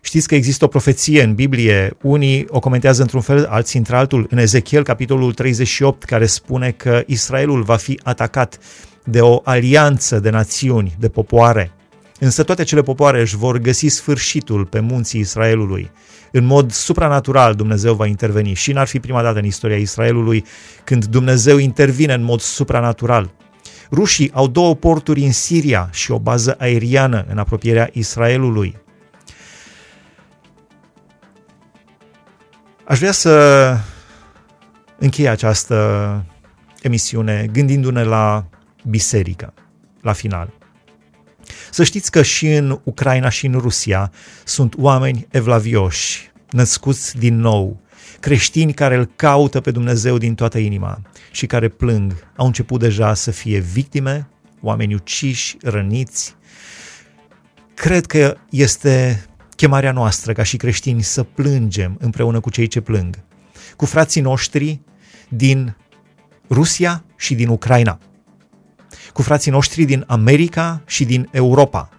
Știți 0.01 0.27
că 0.27 0.35
există 0.35 0.65
o 0.65 0.67
profeție 0.67 1.23
în 1.23 1.33
Biblie, 1.35 1.97
unii 2.01 2.45
o 2.49 2.59
comentează 2.59 3.01
într-un 3.01 3.21
fel, 3.21 3.45
alții 3.45 3.79
într-altul, 3.79 4.27
în 4.29 4.37
Ezechiel, 4.37 4.83
capitolul 4.83 5.33
38, 5.33 6.03
care 6.03 6.25
spune 6.25 6.71
că 6.71 7.03
Israelul 7.05 7.63
va 7.63 7.75
fi 7.75 7.99
atacat 8.03 8.59
de 9.03 9.21
o 9.21 9.41
alianță 9.43 10.19
de 10.19 10.29
națiuni, 10.29 10.95
de 10.99 11.09
popoare. 11.09 11.71
Însă 12.19 12.43
toate 12.43 12.63
cele 12.63 12.81
popoare 12.81 13.21
își 13.21 13.35
vor 13.35 13.57
găsi 13.57 13.87
sfârșitul 13.87 14.65
pe 14.65 14.79
munții 14.79 15.19
Israelului. 15.19 15.91
În 16.31 16.45
mod 16.45 16.71
supranatural 16.71 17.53
Dumnezeu 17.53 17.93
va 17.93 18.05
interveni 18.05 18.53
și 18.53 18.71
n-ar 18.71 18.87
fi 18.87 18.99
prima 18.99 19.21
dată 19.21 19.39
în 19.39 19.45
istoria 19.45 19.77
Israelului 19.77 20.45
când 20.83 21.05
Dumnezeu 21.05 21.57
intervine 21.57 22.13
în 22.13 22.23
mod 22.23 22.39
supranatural. 22.39 23.31
Rușii 23.91 24.31
au 24.33 24.47
două 24.47 24.75
porturi 24.75 25.23
în 25.23 25.31
Siria 25.31 25.89
și 25.91 26.11
o 26.11 26.19
bază 26.19 26.55
aeriană 26.59 27.25
în 27.29 27.37
apropierea 27.37 27.89
Israelului. 27.93 28.77
Aș 32.83 32.97
vrea 32.97 33.11
să 33.11 33.77
închei 34.97 35.27
această 35.27 36.25
emisiune 36.81 37.49
gândindu-ne 37.51 38.03
la 38.03 38.45
biserică, 38.83 39.53
la 40.01 40.13
final. 40.13 40.53
Să 41.71 41.83
știți 41.83 42.11
că 42.11 42.21
și 42.21 42.47
în 42.47 42.79
Ucraina 42.83 43.29
și 43.29 43.45
în 43.45 43.53
Rusia 43.53 44.11
sunt 44.43 44.73
oameni 44.77 45.27
evlavioși, 45.31 46.31
născuți 46.49 47.17
din 47.17 47.39
nou, 47.39 47.81
creștini 48.19 48.73
care 48.73 48.95
îl 48.95 49.05
caută 49.15 49.61
pe 49.61 49.71
Dumnezeu 49.71 50.17
din 50.17 50.35
toată 50.35 50.57
inima 50.57 51.01
și 51.31 51.45
care 51.45 51.67
plâng. 51.67 52.27
Au 52.35 52.45
început 52.45 52.79
deja 52.79 53.13
să 53.13 53.31
fie 53.31 53.59
victime, 53.59 54.27
oameni 54.61 54.93
uciși, 54.93 55.57
răniți. 55.61 56.35
Cred 57.73 58.05
că 58.05 58.37
este 58.49 59.25
chemarea 59.55 59.91
noastră 59.91 60.33
ca 60.33 60.43
și 60.43 60.57
creștini 60.57 61.01
să 61.01 61.23
plângem 61.23 61.97
împreună 61.99 62.39
cu 62.39 62.49
cei 62.49 62.67
ce 62.67 62.81
plâng, 62.81 63.19
cu 63.75 63.85
frații 63.85 64.21
noștri 64.21 64.79
din 65.29 65.75
Rusia 66.49 67.03
și 67.15 67.35
din 67.35 67.47
Ucraina 67.47 67.99
cu 69.13 69.21
frații 69.21 69.51
noștri 69.51 69.83
din 69.83 70.03
America 70.07 70.81
și 70.85 71.05
din 71.05 71.27
Europa, 71.31 71.89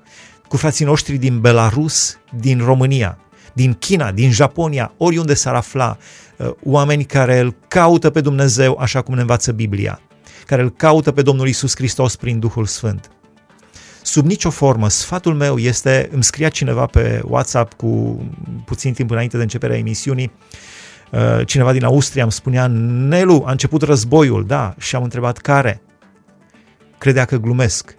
cu 0.48 0.57
frații 0.57 0.85
noștri 0.85 1.16
din 1.16 1.40
Belarus, 1.40 2.18
din 2.40 2.59
România, 2.64 3.18
din 3.52 3.74
China, 3.74 4.12
din 4.12 4.31
Japonia, 4.31 4.92
oriunde 4.96 5.35
s-ar 5.35 5.55
afla, 5.55 5.96
uh, 6.37 6.50
oameni 6.64 7.05
care 7.05 7.38
îl 7.38 7.55
caută 7.68 8.11
pe 8.11 8.20
Dumnezeu 8.20 8.78
așa 8.81 9.00
cum 9.02 9.14
ne 9.14 9.20
învață 9.20 9.52
Biblia, 9.52 10.00
care 10.46 10.62
îl 10.62 10.70
caută 10.70 11.12
pe 11.12 11.22
Domnul 11.22 11.48
Isus 11.48 11.76
Hristos 11.76 12.16
prin 12.16 12.38
Duhul 12.38 12.66
Sfânt. 12.66 13.11
Sub 14.02 14.26
nicio 14.26 14.50
formă, 14.50 14.88
sfatul 14.88 15.35
meu 15.35 15.59
este, 15.59 16.09
îmi 16.12 16.24
scria 16.24 16.48
cineva 16.48 16.87
pe 16.87 17.22
WhatsApp 17.24 17.72
cu 17.72 18.20
puțin 18.64 18.92
timp 18.92 19.11
înainte 19.11 19.37
de 19.37 19.42
începerea 19.42 19.76
emisiunii, 19.76 20.33
uh, 21.11 21.46
cineva 21.46 21.72
din 21.72 21.85
Austria 21.85 22.22
îmi 22.22 22.33
spunea, 22.33 22.66
Nelu, 22.66 23.42
a 23.46 23.50
început 23.50 23.83
războiul, 23.83 24.46
da, 24.46 24.74
și 24.78 24.96
am 24.96 25.02
întrebat 25.02 25.38
care 25.38 25.83
credea 27.02 27.24
că 27.24 27.36
glumesc. 27.36 27.94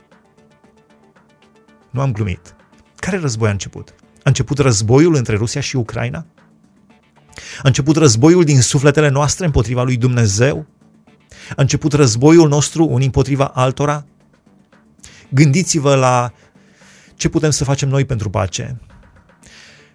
Nu 1.89 2.01
am 2.01 2.11
glumit. 2.11 2.55
Care 2.95 3.19
război 3.19 3.47
a 3.47 3.51
început? 3.51 3.93
A 4.15 4.21
început 4.23 4.57
războiul 4.57 5.15
între 5.15 5.35
Rusia 5.35 5.61
și 5.61 5.75
Ucraina? 5.75 6.25
A 7.57 7.61
început 7.63 7.95
războiul 7.95 8.43
din 8.43 8.61
sufletele 8.61 9.09
noastre 9.09 9.45
împotriva 9.45 9.83
lui 9.83 9.97
Dumnezeu? 9.97 10.65
A 11.49 11.61
început 11.61 11.93
războiul 11.93 12.47
nostru 12.47 12.85
unii 12.85 13.05
împotriva 13.05 13.45
altora? 13.45 14.05
Gândiți-vă 15.29 15.95
la 15.95 16.33
ce 17.15 17.29
putem 17.29 17.49
să 17.49 17.63
facem 17.63 17.89
noi 17.89 18.05
pentru 18.05 18.29
pace. 18.29 18.79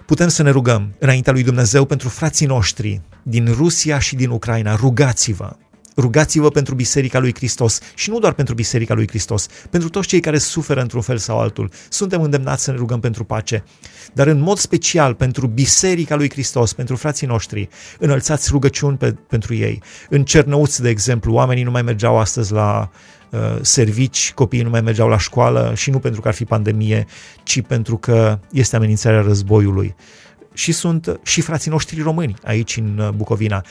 Putem 0.06 0.28
să 0.28 0.42
ne 0.42 0.50
rugăm 0.50 0.94
înaintea 0.98 1.32
lui 1.32 1.42
Dumnezeu 1.42 1.84
pentru 1.84 2.08
frații 2.08 2.46
noștri 2.46 3.00
din 3.22 3.52
Rusia 3.52 3.98
și 3.98 4.16
din 4.16 4.30
Ucraina. 4.30 4.74
Rugați-vă! 4.74 5.56
Rugați-vă 5.98 6.48
pentru 6.48 6.74
Biserica 6.74 7.18
lui 7.18 7.34
Hristos 7.34 7.80
și 7.94 8.10
nu 8.10 8.18
doar 8.18 8.32
pentru 8.32 8.54
Biserica 8.54 8.94
lui 8.94 9.08
Hristos, 9.08 9.46
pentru 9.70 9.88
toți 9.88 10.08
cei 10.08 10.20
care 10.20 10.38
suferă 10.38 10.80
într-un 10.80 11.00
fel 11.00 11.18
sau 11.18 11.38
altul. 11.38 11.70
Suntem 11.88 12.22
îndemnați 12.22 12.62
să 12.62 12.70
ne 12.70 12.76
rugăm 12.76 13.00
pentru 13.00 13.24
pace, 13.24 13.64
dar 14.12 14.26
în 14.26 14.40
mod 14.40 14.58
special 14.58 15.14
pentru 15.14 15.46
Biserica 15.46 16.14
lui 16.14 16.30
Hristos, 16.30 16.72
pentru 16.72 16.96
frații 16.96 17.26
noștri, 17.26 17.68
înălțați 17.98 18.48
rugăciuni 18.50 18.96
pe, 18.96 19.12
pentru 19.28 19.54
ei. 19.54 19.82
În 20.08 20.24
Cernăuți, 20.24 20.82
de 20.82 20.88
exemplu, 20.88 21.32
oamenii 21.32 21.62
nu 21.62 21.70
mai 21.70 21.82
mergeau 21.82 22.18
astăzi 22.18 22.52
la 22.52 22.90
uh, 23.30 23.38
servici, 23.60 24.32
copiii 24.34 24.62
nu 24.62 24.70
mai 24.70 24.80
mergeau 24.80 25.08
la 25.08 25.18
școală 25.18 25.72
și 25.76 25.90
nu 25.90 25.98
pentru 25.98 26.20
că 26.20 26.28
ar 26.28 26.34
fi 26.34 26.44
pandemie, 26.44 27.06
ci 27.42 27.62
pentru 27.62 27.96
că 27.96 28.38
este 28.52 28.76
amenințarea 28.76 29.20
războiului. 29.20 29.94
Și 30.54 30.72
sunt 30.72 31.20
și 31.22 31.40
frații 31.40 31.70
noștri 31.70 32.00
români 32.00 32.34
aici 32.44 32.76
în 32.76 32.98
uh, 32.98 33.08
Bucovina. 33.08 33.64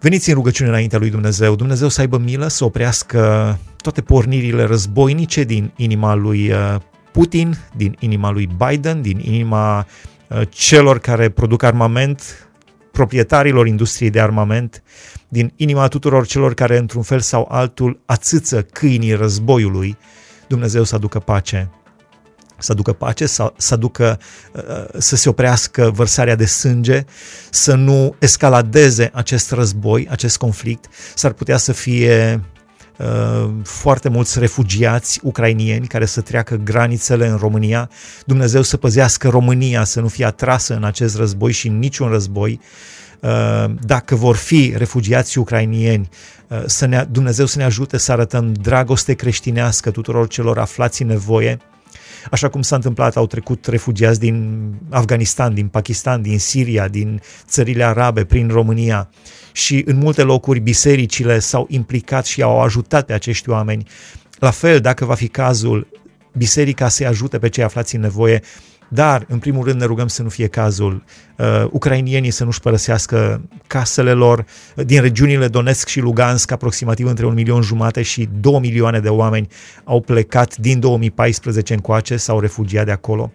Veniți 0.00 0.28
în 0.28 0.34
rugăciune 0.34 0.68
înaintea 0.68 0.98
lui 0.98 1.10
Dumnezeu, 1.10 1.54
Dumnezeu 1.54 1.88
să 1.88 2.00
aibă 2.00 2.18
milă, 2.18 2.48
să 2.48 2.64
oprească 2.64 3.58
toate 3.76 4.00
pornirile 4.00 4.64
războinice 4.64 5.44
din 5.44 5.72
inima 5.76 6.14
lui 6.14 6.50
uh, 6.50 6.76
Putin, 7.12 7.58
din 7.76 7.96
inima 7.98 8.30
lui 8.30 8.48
Biden, 8.66 9.02
din 9.02 9.18
inima 9.18 9.86
uh, 10.28 10.40
celor 10.48 10.98
care 10.98 11.28
produc 11.28 11.62
armament, 11.62 12.48
proprietarilor 12.92 13.66
industriei 13.66 14.10
de 14.10 14.20
armament, 14.20 14.82
din 15.28 15.52
inima 15.56 15.88
tuturor 15.88 16.26
celor 16.26 16.54
care 16.54 16.76
într-un 16.76 17.02
fel 17.02 17.20
sau 17.20 17.48
altul 17.50 18.00
ațâță 18.06 18.62
câinii 18.62 19.12
războiului, 19.12 19.96
Dumnezeu 20.46 20.82
să 20.82 20.94
aducă 20.94 21.18
pace 21.18 21.70
să 22.60 22.72
aducă 22.72 22.92
pace, 22.92 23.26
să, 23.26 23.52
să 23.56 23.74
aducă, 23.74 24.18
uh, 24.52 24.62
să 24.98 25.16
se 25.16 25.28
oprească 25.28 25.90
vărsarea 25.94 26.34
de 26.34 26.44
sânge, 26.44 27.04
să 27.50 27.74
nu 27.74 28.14
escaladeze 28.18 29.10
acest 29.14 29.50
război, 29.50 30.08
acest 30.10 30.36
conflict, 30.36 30.86
s-ar 31.14 31.32
putea 31.32 31.56
să 31.56 31.72
fie 31.72 32.44
uh, 32.98 33.50
foarte 33.62 34.08
mulți 34.08 34.38
refugiați 34.38 35.20
ucrainieni 35.22 35.86
care 35.86 36.04
să 36.04 36.20
treacă 36.20 36.60
granițele 36.64 37.26
în 37.26 37.36
România, 37.36 37.90
Dumnezeu 38.26 38.62
să 38.62 38.76
păzească 38.76 39.28
România 39.28 39.84
să 39.84 40.00
nu 40.00 40.08
fie 40.08 40.24
atrasă 40.24 40.74
în 40.74 40.84
acest 40.84 41.16
război 41.16 41.52
și 41.52 41.68
în 41.68 41.78
niciun 41.78 42.08
război, 42.08 42.60
uh, 43.20 43.64
dacă 43.80 44.14
vor 44.14 44.36
fi 44.36 44.74
refugiați 44.76 45.38
ucrainieni, 45.38 46.08
să 46.66 46.86
ne, 46.86 47.06
Dumnezeu 47.10 47.46
să 47.46 47.58
ne 47.58 47.64
ajute 47.64 47.96
să 47.96 48.12
arătăm 48.12 48.52
dragoste 48.52 49.14
creștinească 49.14 49.90
tuturor 49.90 50.28
celor 50.28 50.58
aflați 50.58 51.02
în 51.02 51.08
nevoie, 51.08 51.58
Așa 52.30 52.48
cum 52.48 52.62
s-a 52.62 52.74
întâmplat, 52.74 53.16
au 53.16 53.26
trecut 53.26 53.66
refugiați 53.66 54.20
din 54.20 54.60
Afganistan, 54.88 55.54
din 55.54 55.68
Pakistan, 55.68 56.22
din 56.22 56.38
Siria, 56.38 56.88
din 56.88 57.20
țările 57.46 57.84
arabe, 57.84 58.24
prin 58.24 58.48
România 58.48 59.10
și 59.52 59.82
în 59.86 59.96
multe 59.96 60.22
locuri 60.22 60.60
bisericile 60.60 61.38
s-au 61.38 61.66
implicat 61.70 62.26
și 62.26 62.42
au 62.42 62.60
ajutat 62.60 63.06
pe 63.06 63.12
acești 63.12 63.50
oameni. 63.50 63.86
La 64.38 64.50
fel, 64.50 64.80
dacă 64.80 65.04
va 65.04 65.14
fi 65.14 65.28
cazul, 65.28 65.86
biserica 66.32 66.88
să 66.88 67.06
ajute 67.06 67.38
pe 67.38 67.48
cei 67.48 67.64
aflați 67.64 67.94
în 67.94 68.00
nevoie, 68.00 68.42
Dar, 68.92 69.24
în 69.28 69.38
primul 69.38 69.64
rând, 69.64 69.80
ne 69.80 69.86
rugăm 69.86 70.06
să 70.06 70.22
nu 70.22 70.28
fie 70.28 70.46
cazul. 70.46 71.02
Uh, 71.36 71.64
ucrainienii 71.70 72.30
să 72.30 72.44
nu-și 72.44 72.60
părăsească 72.60 73.42
casele 73.66 74.12
lor. 74.12 74.44
Din 74.74 75.00
regiunile 75.00 75.48
Donetsk 75.48 75.88
și 75.88 76.00
Lugansk, 76.00 76.50
aproximativ 76.50 77.06
între 77.06 77.26
un 77.26 77.34
milion 77.34 77.62
jumate 77.62 78.02
și 78.02 78.28
două 78.40 78.60
milioane 78.60 79.00
de 79.00 79.08
oameni 79.08 79.48
au 79.84 80.00
plecat 80.00 80.56
din 80.56 80.80
2014 80.80 81.74
încoace, 81.74 82.16
s-au 82.16 82.40
refugiat 82.40 82.84
de 82.84 82.90
acolo. 82.90 83.32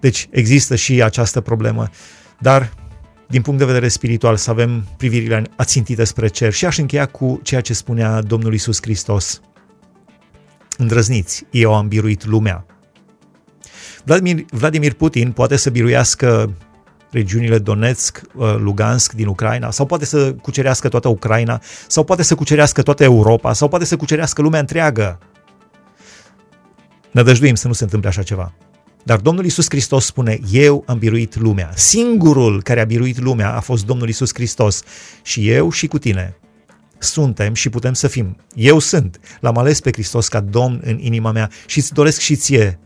Deci 0.00 0.28
există 0.30 0.76
și 0.76 1.02
această 1.02 1.40
problemă. 1.40 1.88
Dar 2.38 2.72
din 3.28 3.42
punct 3.42 3.58
de 3.58 3.64
vedere 3.64 3.88
spiritual, 3.88 4.36
să 4.36 4.50
avem 4.50 4.84
privirile 4.96 5.42
ațintite 5.56 6.04
spre 6.04 6.28
cer. 6.28 6.52
Și 6.52 6.66
aș 6.66 6.78
încheia 6.78 7.06
cu 7.06 7.40
ceea 7.42 7.60
ce 7.60 7.74
spunea 7.74 8.20
Domnul 8.20 8.54
Isus 8.54 8.78
Hristos. 8.82 9.40
Îndrăzniți, 10.78 11.44
eu 11.50 11.74
am 11.74 11.88
biruit 11.88 12.24
lumea. 12.24 12.64
Vladimir, 14.04 14.44
Vladimir 14.50 14.92
Putin 14.92 15.32
poate 15.32 15.56
să 15.56 15.70
biruiască 15.70 16.54
regiunile 17.10 17.58
Donetsk, 17.58 18.20
uh, 18.34 18.54
Lugansk 18.58 19.12
din 19.12 19.26
Ucraina, 19.26 19.70
sau 19.70 19.86
poate 19.86 20.04
să 20.04 20.32
cucerească 20.32 20.88
toată 20.88 21.08
Ucraina, 21.08 21.60
sau 21.86 22.04
poate 22.04 22.22
să 22.22 22.34
cucerească 22.34 22.82
toată 22.82 23.02
Europa, 23.02 23.52
sau 23.52 23.68
poate 23.68 23.84
să 23.84 23.96
cucerească 23.96 24.42
lumea 24.42 24.60
întreagă. 24.60 25.18
Nădăjduim 27.10 27.54
să 27.54 27.66
nu 27.66 27.72
se 27.72 27.84
întâmple 27.84 28.08
așa 28.08 28.22
ceva. 28.22 28.52
Dar 29.02 29.18
Domnul 29.18 29.44
Isus 29.44 29.66
Hristos 29.68 30.04
spune, 30.04 30.40
eu 30.50 30.84
am 30.86 30.98
biruit 30.98 31.36
lumea. 31.36 31.70
Singurul 31.74 32.62
care 32.62 32.80
a 32.80 32.84
biruit 32.84 33.18
lumea 33.18 33.54
a 33.56 33.60
fost 33.60 33.86
Domnul 33.86 34.08
Isus 34.08 34.30
Hristos. 34.34 34.82
Și 35.22 35.50
eu 35.50 35.70
și 35.70 35.86
cu 35.86 35.98
tine 35.98 36.36
suntem 36.98 37.54
și 37.54 37.68
putem 37.68 37.92
să 37.92 38.08
fim. 38.08 38.36
Eu 38.54 38.78
sunt. 38.78 39.20
L-am 39.40 39.56
ales 39.56 39.80
pe 39.80 39.92
Hristos 39.92 40.28
ca 40.28 40.40
Domn 40.40 40.80
în 40.84 40.98
inima 40.98 41.32
mea 41.32 41.50
și 41.66 41.78
îți 41.78 41.92
doresc 41.92 42.20
și 42.20 42.36
ție, 42.36 42.78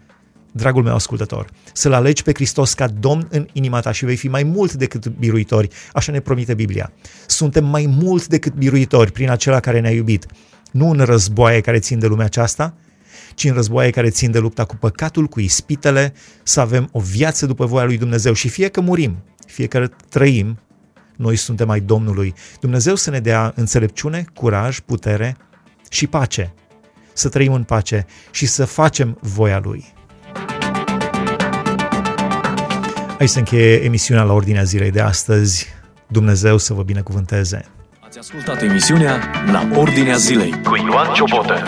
dragul 0.57 0.83
meu 0.83 0.95
ascultător, 0.95 1.51
să-L 1.73 1.93
alegi 1.93 2.23
pe 2.23 2.33
Hristos 2.35 2.75
ca 2.75 2.87
Domn 2.87 3.27
în 3.31 3.47
inima 3.53 3.81
ta 3.81 3.93
și 3.93 4.05
vei 4.05 4.17
fi 4.17 4.29
mai 4.29 4.43
mult 4.43 4.73
decât 4.73 5.07
biruitori. 5.07 5.69
Așa 5.93 6.12
ne 6.12 6.21
promite 6.21 6.55
Biblia. 6.55 6.93
Suntem 7.27 7.64
mai 7.64 7.87
mult 7.87 8.27
decât 8.27 8.55
biruitori 8.55 9.12
prin 9.12 9.31
acela 9.31 9.61
care 9.61 9.81
ne-a 9.81 9.90
iubit. 9.90 10.27
Nu 10.71 10.90
în 10.90 10.99
războaie 10.99 11.61
care 11.61 11.79
țin 11.79 11.99
de 11.99 12.07
lumea 12.07 12.25
aceasta, 12.25 12.75
ci 13.35 13.45
în 13.45 13.55
războaie 13.55 13.90
care 13.90 14.11
țin 14.11 14.31
de 14.31 14.38
lupta 14.38 14.64
cu 14.64 14.77
păcatul, 14.77 15.27
cu 15.27 15.40
ispitele, 15.40 16.12
să 16.43 16.61
avem 16.61 16.88
o 16.93 17.01
viață 17.01 17.47
după 17.47 17.67
voia 17.67 17.85
lui 17.85 17.99
Dumnezeu 17.99 18.33
și 18.33 18.49
fie 18.49 18.69
că 18.69 18.81
murim, 18.81 19.17
fie 19.47 19.67
că 19.67 19.90
trăim, 20.09 20.59
noi 21.17 21.37
suntem 21.37 21.71
ai 21.71 21.81
Domnului. 21.81 22.35
Dumnezeu 22.61 22.95
să 22.95 23.11
ne 23.11 23.21
dea 23.21 23.53
înțelepciune, 23.57 24.25
curaj, 24.35 24.79
putere 24.79 25.37
și 25.90 26.07
pace. 26.07 26.55
Să 27.12 27.29
trăim 27.29 27.53
în 27.53 27.62
pace 27.62 28.07
și 28.31 28.47
să 28.47 28.64
facem 28.64 29.19
voia 29.21 29.59
Lui. 29.59 29.95
Aici 33.25 33.33
se 33.33 33.39
încheie 33.39 33.85
emisiunea 33.85 34.23
la 34.23 34.33
ordinea 34.33 34.63
zilei 34.63 34.91
de 34.91 35.01
astăzi. 35.01 35.67
Dumnezeu 36.07 36.59
să 36.59 36.73
vă 36.75 36.83
binecuvânteze! 36.83 37.65
Ați 38.01 38.19
ascultat 38.19 38.63
emisiunea 38.63 39.21
La 39.53 39.69
Ordinea 39.77 40.17
Zilei 40.17 40.51
cu 40.65 40.77
Ioan 40.77 41.15
Ciobotă. 41.15 41.63